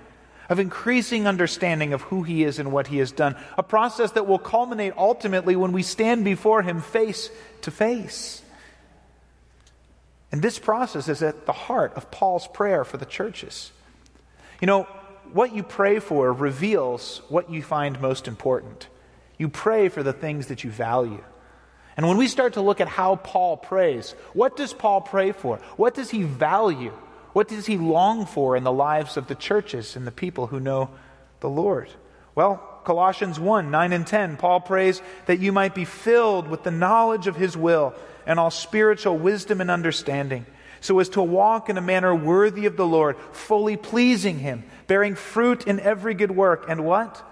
of 0.49 0.59
increasing 0.59 1.27
understanding 1.27 1.93
of 1.93 2.03
who 2.03 2.23
he 2.23 2.45
is 2.45 2.59
and 2.59 2.73
what 2.73 2.87
he 2.87 2.99
has 2.99 3.13
done. 3.13 3.37
A 3.57 3.63
process 3.63 4.13
that 4.13 4.27
will 4.27 4.39
culminate 4.39 4.95
ultimately 4.97 5.57
when 5.57 5.73
we 5.73 5.83
stand 5.83 6.25
before 6.25 6.63
him 6.63 6.81
face 6.81 7.31
to 7.63 7.71
face. 7.71 8.43
And 10.33 10.43
this 10.43 10.59
process 10.59 11.09
is 11.09 11.23
at 11.23 11.47
the 11.47 11.53
heart 11.53 11.95
of 11.95 12.11
Paul's 12.11 12.49
prayer 12.49 12.85
for 12.85 12.97
the 12.97 13.07
churches. 13.07 13.73
You 14.61 14.67
know, 14.67 14.85
what 15.33 15.55
you 15.55 15.63
pray 15.63 15.99
for 15.99 16.33
reveals 16.33 17.23
what 17.29 17.51
you 17.51 17.63
find 17.63 18.01
most 18.01 18.29
important. 18.29 18.89
You 19.37 19.49
pray 19.49 19.89
for 19.89 20.03
the 20.03 20.13
things 20.13 20.47
that 20.47 20.65
you 20.65 20.71
value. 20.71 21.23
And 21.97 22.07
when 22.07 22.17
we 22.17 22.29
start 22.29 22.55
to 22.55 22.61
look 22.61 22.81
at 22.81 22.89
how 22.89 23.17
Paul 23.17 23.57
prays, 23.57 24.13
what 24.33 24.57
does 24.57 24.73
Paul 24.73 25.01
pray 25.01 25.33
for? 25.33 25.59
What 25.77 25.95
does 25.95 26.11
he 26.11 26.23
value? 26.23 26.93
What 27.39 27.47
does 27.47 27.67
he 27.67 27.79
long 27.79 28.27
for 28.27 28.57
in 28.57 28.65
the 28.65 28.73
lives 28.73 29.17
of 29.17 29.29
the 29.29 29.37
churches 29.37 29.95
and 29.95 30.05
the 30.05 30.11
people 30.11 30.49
who 30.49 30.59
know 30.59 30.91
the 31.39 31.49
Lord? 31.49 31.89
Well, 32.35 32.57
Colossians 32.83 33.39
1 33.39 33.71
9 33.71 33.93
and 33.93 34.05
10, 34.05 34.39
Paul 34.39 34.59
prays 34.59 35.01
that 35.27 35.39
you 35.39 35.53
might 35.53 35.73
be 35.73 35.85
filled 35.85 36.49
with 36.49 36.65
the 36.65 36.73
knowledge 36.73 37.29
of 37.29 37.37
his 37.37 37.57
will 37.57 37.95
and 38.27 38.41
all 38.41 38.51
spiritual 38.51 39.17
wisdom 39.17 39.61
and 39.61 39.71
understanding, 39.71 40.47
so 40.81 40.99
as 40.99 41.11
to 41.11 41.23
walk 41.23 41.69
in 41.69 41.79
a 41.79 41.81
manner 41.81 42.13
worthy 42.13 42.67
of 42.67 42.77
the 42.77 42.85
Lord, 42.85 43.17
fully 43.31 43.77
pleasing 43.77 44.41
him, 44.41 44.65
bearing 44.89 45.15
fruit 45.15 45.65
in 45.65 45.79
every 45.79 46.15
good 46.15 46.33
work, 46.33 46.65
and 46.69 46.85
what? 46.85 47.25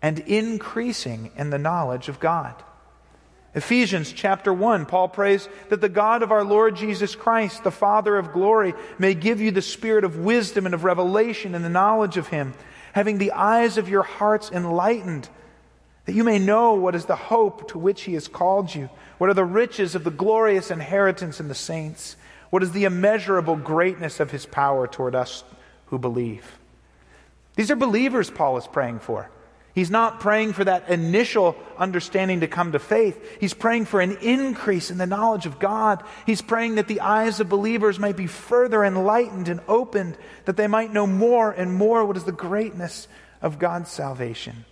And 0.00 0.20
increasing 0.20 1.32
in 1.34 1.50
the 1.50 1.58
knowledge 1.58 2.08
of 2.08 2.20
God. 2.20 2.54
Ephesians 3.56 4.12
chapter 4.12 4.52
1, 4.52 4.86
Paul 4.86 5.08
prays 5.08 5.48
that 5.70 5.80
the 5.80 5.88
God 5.88 6.22
of 6.22 6.30
our 6.30 6.44
Lord 6.44 6.76
Jesus 6.76 7.16
Christ, 7.16 7.64
the 7.64 7.70
Father 7.70 8.16
of 8.16 8.32
glory, 8.32 8.74
may 8.98 9.14
give 9.14 9.40
you 9.40 9.50
the 9.50 9.62
spirit 9.62 10.04
of 10.04 10.18
wisdom 10.18 10.66
and 10.66 10.74
of 10.74 10.84
revelation 10.84 11.54
and 11.54 11.64
the 11.64 11.70
knowledge 11.70 12.18
of 12.18 12.28
him 12.28 12.54
having 12.96 13.18
the 13.18 13.32
eyes 13.32 13.76
of 13.76 13.90
your 13.90 14.02
hearts 14.02 14.50
enlightened, 14.50 15.28
that 16.06 16.14
you 16.14 16.24
may 16.24 16.38
know 16.38 16.72
what 16.72 16.94
is 16.94 17.04
the 17.04 17.14
hope 17.14 17.68
to 17.68 17.78
which 17.78 18.04
he 18.04 18.14
has 18.14 18.26
called 18.26 18.74
you, 18.74 18.88
what 19.18 19.28
are 19.28 19.34
the 19.34 19.44
riches 19.44 19.94
of 19.94 20.02
the 20.02 20.10
glorious 20.10 20.70
inheritance 20.70 21.38
in 21.38 21.48
the 21.48 21.54
saints, 21.54 22.16
what 22.48 22.62
is 22.62 22.72
the 22.72 22.84
immeasurable 22.84 23.54
greatness 23.54 24.18
of 24.18 24.30
his 24.30 24.46
power 24.46 24.86
toward 24.86 25.14
us 25.14 25.44
who 25.86 25.98
believe. 25.98 26.58
These 27.54 27.70
are 27.70 27.76
believers 27.76 28.30
Paul 28.30 28.56
is 28.56 28.66
praying 28.66 29.00
for. 29.00 29.28
He's 29.76 29.90
not 29.90 30.20
praying 30.20 30.54
for 30.54 30.64
that 30.64 30.88
initial 30.88 31.54
understanding 31.76 32.40
to 32.40 32.48
come 32.48 32.72
to 32.72 32.78
faith. 32.78 33.36
He's 33.38 33.52
praying 33.52 33.84
for 33.84 34.00
an 34.00 34.16
increase 34.22 34.90
in 34.90 34.96
the 34.96 35.06
knowledge 35.06 35.44
of 35.44 35.58
God. 35.58 36.02
He's 36.24 36.40
praying 36.40 36.76
that 36.76 36.88
the 36.88 37.02
eyes 37.02 37.40
of 37.40 37.50
believers 37.50 37.98
might 37.98 38.16
be 38.16 38.26
further 38.26 38.82
enlightened 38.82 39.48
and 39.48 39.60
opened, 39.68 40.16
that 40.46 40.56
they 40.56 40.66
might 40.66 40.94
know 40.94 41.06
more 41.06 41.52
and 41.52 41.74
more 41.74 42.06
what 42.06 42.16
is 42.16 42.24
the 42.24 42.32
greatness 42.32 43.06
of 43.42 43.58
God's 43.58 43.90
salvation. 43.90 44.64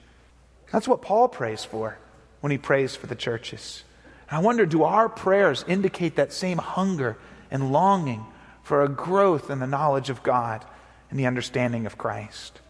That's 0.73 0.89
what 0.89 1.03
Paul 1.03 1.29
prays 1.29 1.67
for 1.67 1.99
when 2.41 2.51
he 2.51 2.57
prays 2.57 2.97
for 2.97 3.07
the 3.07 3.15
churches. 3.15 3.85
I 4.31 4.39
wonder 4.39 4.65
do 4.65 4.85
our 4.85 5.11
prayers 5.11 5.67
indicate 5.69 6.17
that 6.17 6.33
same 6.33 6.57
hunger 6.57 7.19
and 7.51 7.73
longing 7.73 8.25
for 8.63 8.83
a 8.83 8.89
growth 8.89 9.51
in 9.51 9.59
the 9.59 9.67
knowledge 9.67 10.09
of 10.09 10.23
God 10.23 10.65
and 11.11 11.21
the 11.21 11.27
understanding 11.27 11.85
of 11.85 11.99
Christ? 11.99 12.63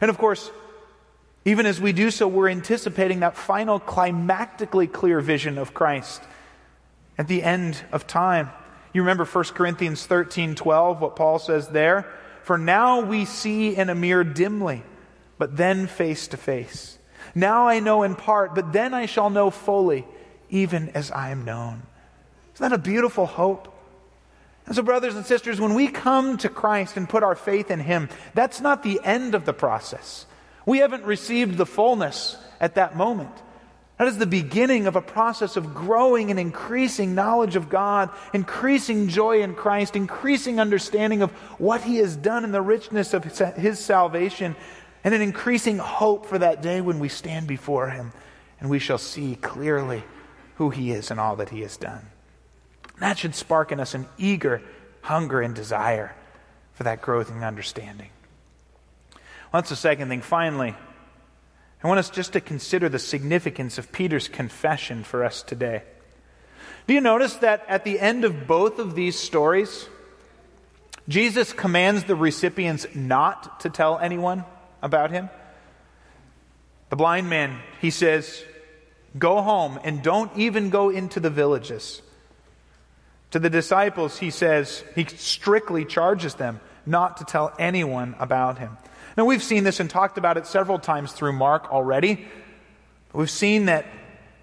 And 0.00 0.10
of 0.10 0.16
course, 0.16 0.48
even 1.44 1.66
as 1.66 1.80
we 1.80 1.92
do 1.92 2.10
so, 2.10 2.28
we're 2.28 2.48
anticipating 2.48 3.20
that 3.20 3.36
final 3.36 3.80
climactically 3.80 4.90
clear 4.90 5.20
vision 5.20 5.58
of 5.58 5.74
Christ 5.74 6.22
at 7.18 7.28
the 7.28 7.42
end 7.42 7.82
of 7.90 8.06
time. 8.06 8.50
You 8.92 9.02
remember 9.02 9.24
1 9.24 9.44
Corinthians 9.44 10.06
13 10.06 10.54
12, 10.54 11.00
what 11.00 11.16
Paul 11.16 11.38
says 11.38 11.68
there? 11.68 12.06
For 12.42 12.58
now 12.58 13.00
we 13.00 13.24
see 13.24 13.74
in 13.74 13.88
a 13.88 13.94
mirror 13.94 14.24
dimly, 14.24 14.82
but 15.38 15.56
then 15.56 15.86
face 15.86 16.28
to 16.28 16.36
face. 16.36 16.98
Now 17.34 17.68
I 17.68 17.80
know 17.80 18.02
in 18.02 18.14
part, 18.14 18.54
but 18.54 18.72
then 18.72 18.94
I 18.94 19.06
shall 19.06 19.30
know 19.30 19.50
fully, 19.50 20.06
even 20.50 20.90
as 20.90 21.10
I 21.10 21.30
am 21.30 21.44
known. 21.44 21.82
Isn't 22.54 22.70
that 22.70 22.72
a 22.72 22.78
beautiful 22.78 23.26
hope? 23.26 23.68
And 24.66 24.76
so, 24.76 24.82
brothers 24.82 25.16
and 25.16 25.26
sisters, 25.26 25.60
when 25.60 25.74
we 25.74 25.88
come 25.88 26.36
to 26.38 26.48
Christ 26.48 26.96
and 26.96 27.08
put 27.08 27.22
our 27.22 27.34
faith 27.34 27.70
in 27.70 27.80
Him, 27.80 28.08
that's 28.34 28.60
not 28.60 28.82
the 28.82 29.00
end 29.02 29.34
of 29.34 29.44
the 29.44 29.52
process. 29.52 30.26
We 30.66 30.78
haven't 30.78 31.04
received 31.04 31.56
the 31.56 31.66
fullness 31.66 32.36
at 32.60 32.76
that 32.76 32.96
moment. 32.96 33.30
That 33.98 34.08
is 34.08 34.18
the 34.18 34.26
beginning 34.26 34.86
of 34.86 34.96
a 34.96 35.02
process 35.02 35.56
of 35.56 35.74
growing 35.74 36.30
and 36.30 36.40
increasing 36.40 37.14
knowledge 37.14 37.54
of 37.54 37.68
God, 37.68 38.10
increasing 38.32 39.08
joy 39.08 39.42
in 39.42 39.54
Christ, 39.54 39.94
increasing 39.94 40.58
understanding 40.58 41.22
of 41.22 41.30
what 41.60 41.82
He 41.82 41.98
has 41.98 42.16
done 42.16 42.44
in 42.44 42.52
the 42.52 42.62
richness 42.62 43.14
of 43.14 43.24
His 43.24 43.78
salvation, 43.78 44.56
and 45.04 45.14
an 45.14 45.20
increasing 45.20 45.78
hope 45.78 46.26
for 46.26 46.38
that 46.38 46.62
day 46.62 46.80
when 46.80 46.98
we 46.98 47.08
stand 47.08 47.46
before 47.46 47.90
Him 47.90 48.12
and 48.58 48.70
we 48.70 48.78
shall 48.78 48.98
see 48.98 49.36
clearly 49.36 50.02
who 50.56 50.70
He 50.70 50.90
is 50.90 51.10
and 51.10 51.20
all 51.20 51.36
that 51.36 51.50
He 51.50 51.60
has 51.60 51.76
done. 51.76 52.06
That 52.98 53.18
should 53.18 53.34
spark 53.34 53.72
in 53.72 53.80
us 53.80 53.94
an 53.94 54.06
eager 54.18 54.62
hunger 55.02 55.40
and 55.40 55.54
desire 55.54 56.14
for 56.72 56.84
that 56.84 57.02
growth 57.02 57.30
and 57.30 57.44
understanding. 57.44 58.10
Well, 59.52 59.60
that's 59.60 59.70
the 59.70 59.76
second 59.76 60.08
thing. 60.08 60.22
Finally, 60.22 60.74
I 61.84 61.88
want 61.88 61.98
us 61.98 62.08
just 62.08 62.32
to 62.32 62.40
consider 62.40 62.88
the 62.88 62.98
significance 62.98 63.76
of 63.76 63.92
Peter's 63.92 64.28
confession 64.28 65.04
for 65.04 65.24
us 65.24 65.42
today. 65.42 65.82
Do 66.86 66.94
you 66.94 67.00
notice 67.00 67.34
that 67.36 67.64
at 67.68 67.84
the 67.84 68.00
end 68.00 68.24
of 68.24 68.46
both 68.46 68.78
of 68.78 68.94
these 68.94 69.18
stories, 69.18 69.88
Jesus 71.06 71.52
commands 71.52 72.04
the 72.04 72.16
recipients 72.16 72.86
not 72.94 73.60
to 73.60 73.68
tell 73.68 73.98
anyone 73.98 74.44
about 74.80 75.10
him? 75.10 75.28
The 76.88 76.96
blind 76.96 77.28
man, 77.28 77.60
he 77.80 77.90
says, 77.90 78.44
Go 79.18 79.42
home 79.42 79.78
and 79.84 80.02
don't 80.02 80.34
even 80.38 80.70
go 80.70 80.88
into 80.88 81.20
the 81.20 81.30
villages. 81.30 82.00
To 83.32 83.38
the 83.38 83.50
disciples, 83.50 84.18
he 84.18 84.30
says, 84.30 84.84
he 84.94 85.04
strictly 85.04 85.84
charges 85.84 86.34
them 86.34 86.60
not 86.86 87.18
to 87.18 87.24
tell 87.24 87.54
anyone 87.58 88.14
about 88.18 88.58
him. 88.58 88.76
Now, 89.16 89.24
we've 89.24 89.42
seen 89.42 89.64
this 89.64 89.80
and 89.80 89.90
talked 89.90 90.18
about 90.18 90.36
it 90.36 90.46
several 90.46 90.78
times 90.78 91.12
through 91.12 91.32
Mark 91.32 91.70
already. 91.70 92.26
We've 93.12 93.30
seen 93.30 93.66
that 93.66 93.86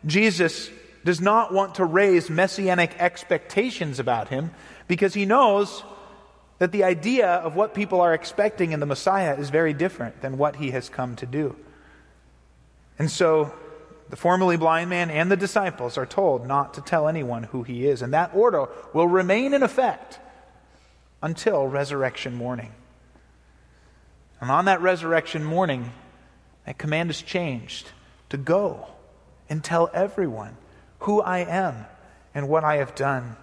Jesus 0.06 0.70
does 1.04 1.20
not 1.20 1.54
want 1.54 1.76
to 1.76 1.86
raise 1.86 2.30
messianic 2.30 2.96
expectations 3.00 4.00
about 4.00 4.28
him 4.28 4.52
because 4.88 5.14
he 5.14 5.26
knows 5.26 5.84
that 6.60 6.72
the 6.72 6.84
idea 6.84 7.28
of 7.28 7.56
what 7.56 7.74
people 7.74 8.02
are 8.02 8.14
expecting 8.14 8.74
in 8.74 8.80
the 8.80 8.86
Messiah 8.86 9.36
is 9.36 9.50
very 9.50 9.74
different 9.74 10.22
than 10.22 10.38
what 10.38 10.58
he 10.58 10.72
has 10.72 10.90
come 10.90 11.16
to 11.16 11.26
do. 11.26 11.56
And 13.00 13.10
so 13.10 13.54
the 14.10 14.18
formerly 14.18 14.58
blind 14.58 14.90
man 14.90 15.10
and 15.10 15.32
the 15.32 15.38
disciples 15.38 15.98
are 15.98 16.06
told 16.06 16.46
not 16.46 16.74
to 16.74 16.82
tell 16.82 17.08
anyone 17.08 17.44
who 17.44 17.64
he 17.64 17.88
is. 17.88 18.02
And 18.02 18.14
that 18.14 18.36
order 18.36 18.68
will 18.94 19.08
remain 19.08 19.54
in 19.54 19.64
effect 19.64 20.20
until 21.24 21.66
resurrection 21.66 22.36
morning. 22.36 22.74
And 24.42 24.50
on 24.50 24.66
that 24.66 24.82
resurrection 24.82 25.44
morning, 25.44 25.92
that 26.66 26.78
command 26.78 27.10
is 27.10 27.22
changed 27.22 27.90
to 28.30 28.38
go 28.38 28.88
and 29.50 29.64
tell 29.64 29.90
everyone 29.94 30.56
who 31.00 31.22
I 31.22 31.40
am 31.40 31.86
and 32.34 32.48
what 32.48 32.64
I 32.64 32.78
have 32.78 32.96
done. 32.96 33.36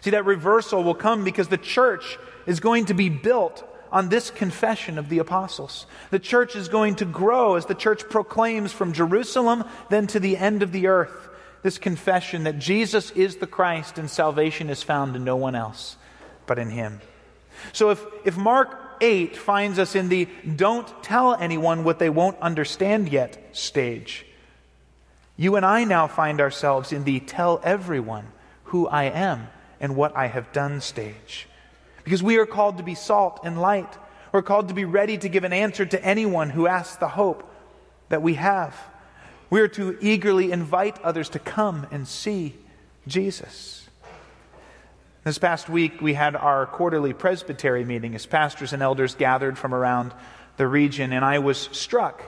See, 0.00 0.10
that 0.10 0.24
reversal 0.24 0.82
will 0.82 0.94
come 0.94 1.24
because 1.24 1.48
the 1.48 1.58
church 1.58 2.18
is 2.46 2.60
going 2.60 2.86
to 2.86 2.94
be 2.94 3.08
built 3.08 3.64
on 3.90 4.08
this 4.08 4.30
confession 4.30 4.98
of 4.98 5.08
the 5.08 5.18
apostles. 5.18 5.86
The 6.10 6.18
church 6.18 6.56
is 6.56 6.68
going 6.68 6.96
to 6.96 7.04
grow 7.04 7.56
as 7.56 7.66
the 7.66 7.74
church 7.74 8.08
proclaims 8.08 8.72
from 8.72 8.92
Jerusalem 8.92 9.64
then 9.90 10.06
to 10.08 10.20
the 10.20 10.36
end 10.36 10.62
of 10.62 10.72
the 10.72 10.86
earth 10.86 11.28
this 11.62 11.78
confession 11.78 12.44
that 12.44 12.58
Jesus 12.58 13.10
is 13.12 13.36
the 13.36 13.46
Christ 13.46 13.98
and 13.98 14.10
salvation 14.10 14.68
is 14.68 14.82
found 14.82 15.14
in 15.14 15.24
no 15.24 15.36
one 15.36 15.54
else 15.54 15.96
but 16.46 16.58
in 16.58 16.70
him. 16.70 17.00
So 17.72 17.90
if, 17.90 18.04
if 18.24 18.36
Mark 18.36 18.81
8 19.02 19.36
finds 19.36 19.78
us 19.78 19.94
in 19.94 20.08
the 20.08 20.28
don't 20.56 21.02
tell 21.02 21.34
anyone 21.34 21.84
what 21.84 21.98
they 21.98 22.08
won't 22.08 22.38
understand 22.40 23.10
yet 23.10 23.50
stage. 23.50 24.24
You 25.36 25.56
and 25.56 25.66
I 25.66 25.84
now 25.84 26.06
find 26.06 26.40
ourselves 26.40 26.92
in 26.92 27.04
the 27.04 27.18
tell 27.20 27.60
everyone 27.64 28.28
who 28.64 28.86
I 28.86 29.04
am 29.04 29.48
and 29.80 29.96
what 29.96 30.16
I 30.16 30.28
have 30.28 30.52
done 30.52 30.80
stage. 30.80 31.48
Because 32.04 32.22
we 32.22 32.38
are 32.38 32.46
called 32.46 32.78
to 32.78 32.84
be 32.84 32.94
salt 32.94 33.40
and 33.42 33.60
light. 33.60 33.92
We're 34.30 34.42
called 34.42 34.68
to 34.68 34.74
be 34.74 34.84
ready 34.84 35.18
to 35.18 35.28
give 35.28 35.44
an 35.44 35.52
answer 35.52 35.84
to 35.84 36.04
anyone 36.04 36.50
who 36.50 36.68
asks 36.68 36.96
the 36.96 37.08
hope 37.08 37.42
that 38.08 38.22
we 38.22 38.34
have. 38.34 38.74
We 39.50 39.60
are 39.60 39.68
to 39.68 39.98
eagerly 40.00 40.52
invite 40.52 41.02
others 41.02 41.28
to 41.30 41.38
come 41.38 41.86
and 41.90 42.06
see 42.06 42.56
Jesus. 43.06 43.81
This 45.24 45.38
past 45.38 45.68
week, 45.68 46.00
we 46.00 46.14
had 46.14 46.34
our 46.34 46.66
quarterly 46.66 47.12
presbytery 47.12 47.84
meeting 47.84 48.16
as 48.16 48.26
pastors 48.26 48.72
and 48.72 48.82
elders 48.82 49.14
gathered 49.14 49.56
from 49.56 49.72
around 49.72 50.12
the 50.56 50.66
region, 50.66 51.12
and 51.12 51.24
I 51.24 51.38
was 51.38 51.68
struck 51.70 52.24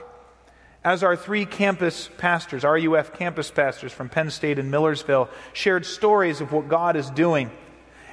as 0.81 1.03
our 1.03 1.17
three 1.17 1.45
campus 1.45 2.09
pastors, 2.17 2.63
RUF 2.63 3.13
campus 3.13 3.51
pastors 3.51 3.91
from 3.91 4.07
Penn 4.07 4.29
State 4.29 4.59
and 4.59 4.71
Millersville, 4.71 5.29
shared 5.51 5.85
stories 5.85 6.39
of 6.39 6.53
what 6.53 6.69
God 6.69 6.95
is 6.95 7.09
doing. 7.09 7.51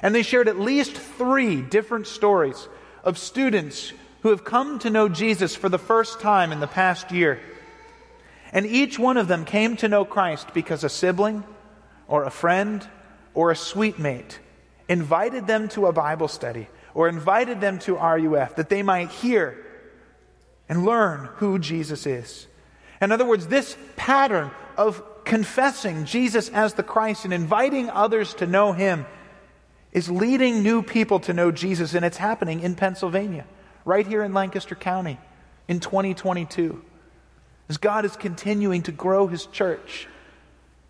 And 0.01 0.13
they 0.13 0.21
shared 0.21 0.49
at 0.49 0.59
least 0.59 0.91
three 0.91 1.61
different 1.61 2.05
stories 2.05 2.67
of 3.05 3.17
students 3.17 3.93
who 4.23 4.29
have 4.29 4.43
come 4.43 4.79
to 4.79 4.89
know 4.89 5.07
Jesus 5.07 5.55
for 5.55 5.69
the 5.69 5.79
first 5.79 6.19
time 6.19 6.51
in 6.51 6.59
the 6.59 6.67
past 6.67 7.09
year. 7.09 7.39
And 8.51 8.65
each 8.65 8.99
one 8.99 9.15
of 9.15 9.29
them 9.29 9.45
came 9.45 9.77
to 9.77 9.87
know 9.87 10.03
Christ 10.03 10.53
because 10.53 10.83
a 10.83 10.89
sibling 10.89 11.45
or 12.09 12.25
a 12.25 12.31
friend 12.31 12.85
or 13.33 13.49
a 13.49 13.55
suite 13.55 13.97
mate 13.97 14.39
invited 14.87 15.47
them 15.47 15.67
to 15.69 15.87
a 15.87 15.93
Bible 15.93 16.27
study 16.27 16.67
or 16.93 17.07
invited 17.07 17.61
them 17.61 17.79
to 17.79 17.95
RUF 17.95 18.55
that 18.55 18.69
they 18.69 18.83
might 18.83 19.09
hear 19.09 19.57
and 20.69 20.85
learn 20.85 21.29
who 21.35 21.59
Jesus 21.59 22.05
is. 22.05 22.47
In 23.01 23.11
other 23.11 23.25
words, 23.25 23.47
this 23.47 23.77
pattern 23.95 24.51
of 24.77 25.03
confessing 25.25 26.05
Jesus 26.05 26.49
as 26.49 26.73
the 26.73 26.83
Christ 26.83 27.25
and 27.25 27.33
inviting 27.33 27.89
others 27.89 28.33
to 28.35 28.45
know 28.45 28.73
him 28.73 29.05
is 29.91 30.09
leading 30.09 30.63
new 30.63 30.81
people 30.81 31.19
to 31.21 31.33
know 31.33 31.51
Jesus, 31.51 31.93
and 31.93 32.03
it's 32.03 32.17
happening 32.17 32.61
in 32.61 32.75
Pennsylvania, 32.75 33.45
right 33.85 34.07
here 34.07 34.23
in 34.23 34.33
Lancaster 34.33 34.75
County 34.75 35.19
in 35.67 35.79
2022. 35.79 36.83
as 37.69 37.77
God 37.77 38.05
is 38.05 38.15
continuing 38.15 38.81
to 38.83 38.91
grow 38.91 39.27
his 39.27 39.45
church 39.47 40.07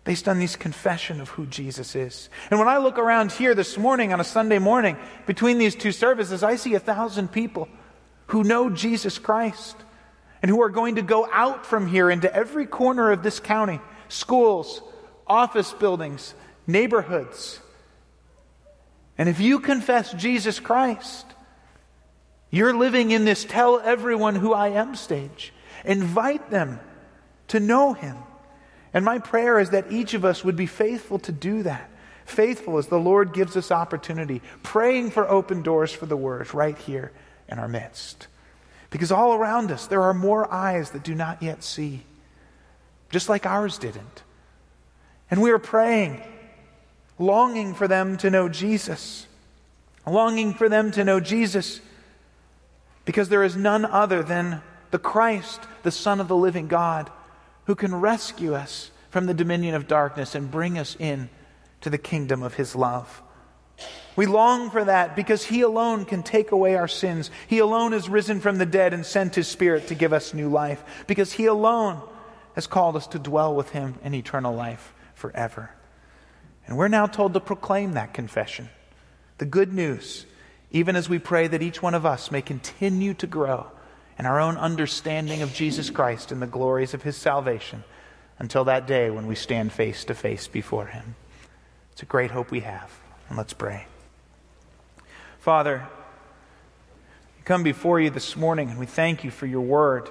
based 0.04 0.28
on 0.28 0.38
this 0.38 0.54
confession 0.54 1.20
of 1.20 1.30
who 1.30 1.46
Jesus 1.46 1.96
is. 1.96 2.28
And 2.50 2.58
when 2.58 2.68
I 2.68 2.76
look 2.76 2.98
around 2.98 3.32
here 3.32 3.54
this 3.54 3.78
morning 3.78 4.12
on 4.12 4.20
a 4.20 4.24
Sunday 4.24 4.58
morning 4.58 4.98
between 5.26 5.58
these 5.58 5.74
two 5.74 5.92
services, 5.92 6.42
I 6.42 6.56
see 6.56 6.74
a 6.74 6.80
thousand 6.80 7.32
people 7.32 7.68
who 8.26 8.44
know 8.44 8.68
Jesus 8.68 9.18
Christ 9.18 9.76
and 10.42 10.50
who 10.50 10.62
are 10.62 10.68
going 10.68 10.96
to 10.96 11.02
go 11.02 11.26
out 11.32 11.64
from 11.64 11.86
here 11.86 12.10
into 12.10 12.32
every 12.32 12.66
corner 12.66 13.10
of 13.10 13.22
this 13.22 13.40
county 13.40 13.80
schools, 14.08 14.82
office 15.26 15.72
buildings, 15.72 16.34
neighborhoods. 16.66 17.60
And 19.16 19.28
if 19.28 19.40
you 19.40 19.58
confess 19.58 20.12
Jesus 20.12 20.60
Christ, 20.60 21.24
you're 22.50 22.74
living 22.74 23.10
in 23.10 23.24
this 23.24 23.44
tell 23.44 23.80
everyone 23.80 24.34
who 24.34 24.52
I 24.52 24.68
am 24.68 24.94
stage. 24.96 25.52
Invite 25.84 26.50
them 26.50 26.78
to 27.48 27.58
know 27.58 27.94
him. 27.94 28.16
And 28.94 29.04
my 29.04 29.18
prayer 29.18 29.58
is 29.58 29.70
that 29.70 29.90
each 29.90 30.14
of 30.14 30.24
us 30.24 30.44
would 30.44 30.56
be 30.56 30.66
faithful 30.66 31.18
to 31.18 31.32
do 31.32 31.64
that. 31.64 31.90
Faithful 32.24 32.78
as 32.78 32.86
the 32.86 32.98
Lord 32.98 33.34
gives 33.34 33.56
us 33.56 33.70
opportunity, 33.70 34.40
praying 34.62 35.10
for 35.10 35.28
open 35.28 35.62
doors 35.62 35.92
for 35.92 36.06
the 36.06 36.16
word 36.16 36.54
right 36.54 36.78
here 36.78 37.12
in 37.48 37.58
our 37.58 37.68
midst. 37.68 38.28
Because 38.90 39.12
all 39.12 39.34
around 39.34 39.72
us, 39.72 39.88
there 39.88 40.02
are 40.02 40.14
more 40.14 40.50
eyes 40.50 40.90
that 40.90 41.02
do 41.02 41.14
not 41.14 41.42
yet 41.42 41.64
see, 41.64 42.04
just 43.10 43.28
like 43.28 43.44
ours 43.44 43.76
didn't. 43.76 44.22
And 45.30 45.42
we 45.42 45.50
are 45.50 45.58
praying, 45.58 46.22
longing 47.18 47.74
for 47.74 47.88
them 47.88 48.16
to 48.18 48.30
know 48.30 48.48
Jesus, 48.48 49.26
longing 50.06 50.54
for 50.54 50.68
them 50.68 50.92
to 50.92 51.04
know 51.04 51.18
Jesus, 51.18 51.80
because 53.04 53.28
there 53.28 53.42
is 53.42 53.56
none 53.56 53.84
other 53.84 54.22
than 54.22 54.62
the 54.92 54.98
Christ, 54.98 55.60
the 55.82 55.90
Son 55.90 56.20
of 56.20 56.28
the 56.28 56.36
living 56.36 56.68
God, 56.68 57.10
who 57.66 57.74
can 57.74 57.94
rescue 57.94 58.54
us 58.54 58.90
from 59.10 59.26
the 59.26 59.34
dominion 59.34 59.74
of 59.74 59.86
darkness 59.86 60.34
and 60.34 60.50
bring 60.50 60.78
us 60.78 60.96
in 60.98 61.28
to 61.80 61.90
the 61.90 61.98
kingdom 61.98 62.42
of 62.42 62.54
his 62.54 62.74
love. 62.74 63.22
We 64.16 64.26
long 64.26 64.70
for 64.70 64.84
that 64.84 65.16
because 65.16 65.44
he 65.44 65.62
alone 65.62 66.04
can 66.04 66.22
take 66.22 66.52
away 66.52 66.76
our 66.76 66.88
sins. 66.88 67.30
He 67.46 67.58
alone 67.58 67.92
has 67.92 68.08
risen 68.08 68.40
from 68.40 68.58
the 68.58 68.66
dead 68.66 68.94
and 68.94 69.04
sent 69.04 69.34
his 69.34 69.48
spirit 69.48 69.88
to 69.88 69.94
give 69.94 70.12
us 70.12 70.32
new 70.32 70.48
life 70.48 71.04
because 71.06 71.32
he 71.32 71.46
alone 71.46 72.00
has 72.54 72.66
called 72.66 72.96
us 72.96 73.06
to 73.08 73.18
dwell 73.18 73.54
with 73.54 73.70
him 73.70 73.96
in 74.04 74.14
eternal 74.14 74.54
life 74.54 74.94
forever. 75.14 75.70
And 76.66 76.76
we're 76.76 76.88
now 76.88 77.06
told 77.06 77.34
to 77.34 77.40
proclaim 77.40 77.92
that 77.92 78.14
confession, 78.14 78.68
the 79.38 79.44
good 79.44 79.72
news, 79.72 80.26
even 80.70 80.96
as 80.96 81.08
we 81.08 81.18
pray 81.18 81.48
that 81.48 81.62
each 81.62 81.82
one 81.82 81.94
of 81.94 82.06
us 82.06 82.30
may 82.30 82.40
continue 82.40 83.14
to 83.14 83.26
grow 83.26 83.66
and 84.16 84.26
our 84.26 84.40
own 84.40 84.56
understanding 84.56 85.42
of 85.42 85.52
Jesus 85.52 85.90
Christ 85.90 86.32
and 86.32 86.40
the 86.40 86.46
glories 86.46 86.94
of 86.94 87.02
his 87.02 87.16
salvation 87.16 87.84
until 88.38 88.64
that 88.64 88.86
day 88.86 89.10
when 89.10 89.26
we 89.26 89.34
stand 89.34 89.72
face 89.72 90.04
to 90.04 90.14
face 90.14 90.46
before 90.46 90.86
him. 90.86 91.16
It's 91.92 92.02
a 92.02 92.06
great 92.06 92.30
hope 92.30 92.50
we 92.50 92.60
have. 92.60 92.90
And 93.28 93.38
let's 93.38 93.52
pray. 93.52 93.86
Father, 95.40 95.86
we 97.36 97.42
come 97.44 97.62
before 97.62 98.00
you 98.00 98.10
this 98.10 98.36
morning 98.36 98.70
and 98.70 98.78
we 98.78 98.86
thank 98.86 99.24
you 99.24 99.30
for 99.30 99.46
your 99.46 99.60
word, 99.60 100.08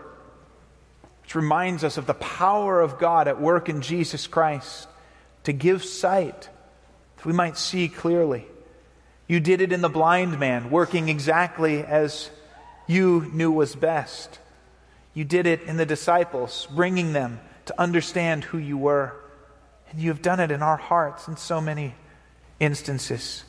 which 1.23 1.35
reminds 1.35 1.83
us 1.83 1.97
of 1.97 2.05
the 2.05 2.13
power 2.13 2.81
of 2.81 2.99
God 2.99 3.27
at 3.27 3.39
work 3.39 3.69
in 3.69 3.81
Jesus 3.81 4.27
Christ 4.27 4.87
to 5.43 5.53
give 5.53 5.83
sight 5.83 6.49
that 7.17 7.25
we 7.25 7.33
might 7.33 7.57
see 7.57 7.87
clearly. 7.87 8.45
You 9.27 9.39
did 9.39 9.61
it 9.61 9.71
in 9.71 9.81
the 9.81 9.89
blind 9.89 10.39
man, 10.39 10.69
working 10.69 11.09
exactly 11.09 11.83
as 11.83 12.29
you 12.87 13.29
knew 13.33 13.51
was 13.51 13.75
best. 13.75 14.39
You 15.13 15.23
did 15.23 15.45
it 15.45 15.63
in 15.63 15.77
the 15.77 15.85
disciples, 15.85 16.67
bringing 16.71 17.13
them 17.13 17.39
to 17.65 17.79
understand 17.79 18.43
who 18.43 18.57
you 18.57 18.77
were. 18.77 19.15
And 19.91 20.01
you 20.01 20.09
have 20.09 20.21
done 20.21 20.39
it 20.39 20.51
in 20.51 20.61
our 20.61 20.77
hearts 20.77 21.27
in 21.27 21.37
so 21.37 21.61
many 21.61 21.95
instances, 22.59 23.43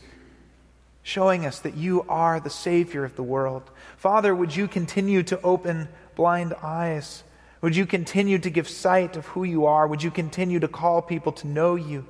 showing 1.03 1.47
us 1.47 1.61
that 1.61 1.77
you 1.77 2.05
are 2.09 2.39
the 2.39 2.51
Savior 2.51 3.05
of 3.05 3.17
the 3.17 3.23
world. 3.23 3.63
Father, 3.97 4.35
would 4.35 4.55
you 4.55 4.69
continue 4.69 5.23
to 5.25 5.41
open 5.43 5.89
blind 6.17 6.55
eyes? 6.63 7.25
Would 7.63 7.77
you 7.77 7.87
continue 7.87 8.39
to 8.39 8.51
give 8.51 8.69
sight 8.69 9.17
of 9.17 9.27
who 9.29 9.43
you 9.43 9.67
are? 9.67 9.87
Would 9.87 10.03
you 10.03 10.11
continue 10.11 10.61
to 10.61 10.69
call 10.69 11.01
people 11.01 11.33
to 11.33 11.47
know 11.47 11.77
you? 11.77 12.07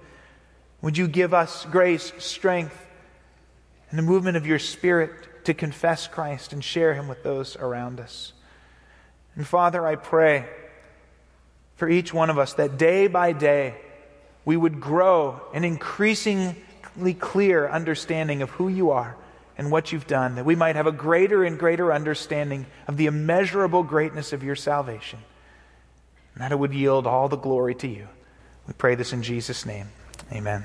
Would 0.83 0.99
you 0.99 1.07
give 1.07 1.33
us 1.33 1.65
grace, 1.71 2.13
strength, 2.19 2.77
and 3.91 3.99
the 3.99 4.03
movement 4.03 4.37
of 4.37 4.47
your 4.47 4.59
Spirit 4.59 5.13
to 5.45 5.55
confess 5.55 6.07
Christ 6.07 6.53
and 6.53 6.63
share 6.63 6.95
him 6.95 7.09
with 7.09 7.23
those 7.23 7.57
around 7.57 8.01
us. 8.01 8.33
And 9.37 9.47
Father, 9.47 9.87
I 9.87 9.97
pray 9.97 10.47
for 11.77 11.89
each 11.89 12.15
one 12.15 12.31
of 12.31 12.39
us 12.39 12.55
that 12.55 12.79
day 12.79 13.07
by 13.07 13.33
day 13.33 13.75
we 14.45 14.57
would 14.57 14.81
grow 14.81 15.41
an 15.53 15.65
increasingly 15.65 17.15
clear 17.19 17.69
understanding 17.69 18.43
of 18.43 18.51
who 18.51 18.69
you 18.69 18.91
are 18.91 19.17
and 19.57 19.71
what 19.71 19.93
you've 19.93 20.07
done, 20.07 20.35
that 20.35 20.45
we 20.45 20.57
might 20.57 20.77
have 20.77 20.87
a 20.87 20.93
greater 20.93 21.45
and 21.45 21.59
greater 21.59 21.93
understanding 21.93 22.67
of 22.89 22.97
the 22.97 23.07
immeasurable 23.07 23.83
greatness 23.83 24.33
of 24.33 24.43
your 24.43 24.57
salvation, 24.57 25.21
and 26.35 26.43
that 26.43 26.53
it 26.53 26.59
would 26.59 26.75
yield 26.75 27.07
all 27.07 27.29
the 27.29 27.37
glory 27.37 27.75
to 27.77 27.89
you. 27.89 28.09
We 28.67 28.75
pray 28.75 28.97
this 28.97 29.13
in 29.13 29.23
Jesus' 29.23 29.65
name. 29.65 29.89
Amen. 30.33 30.65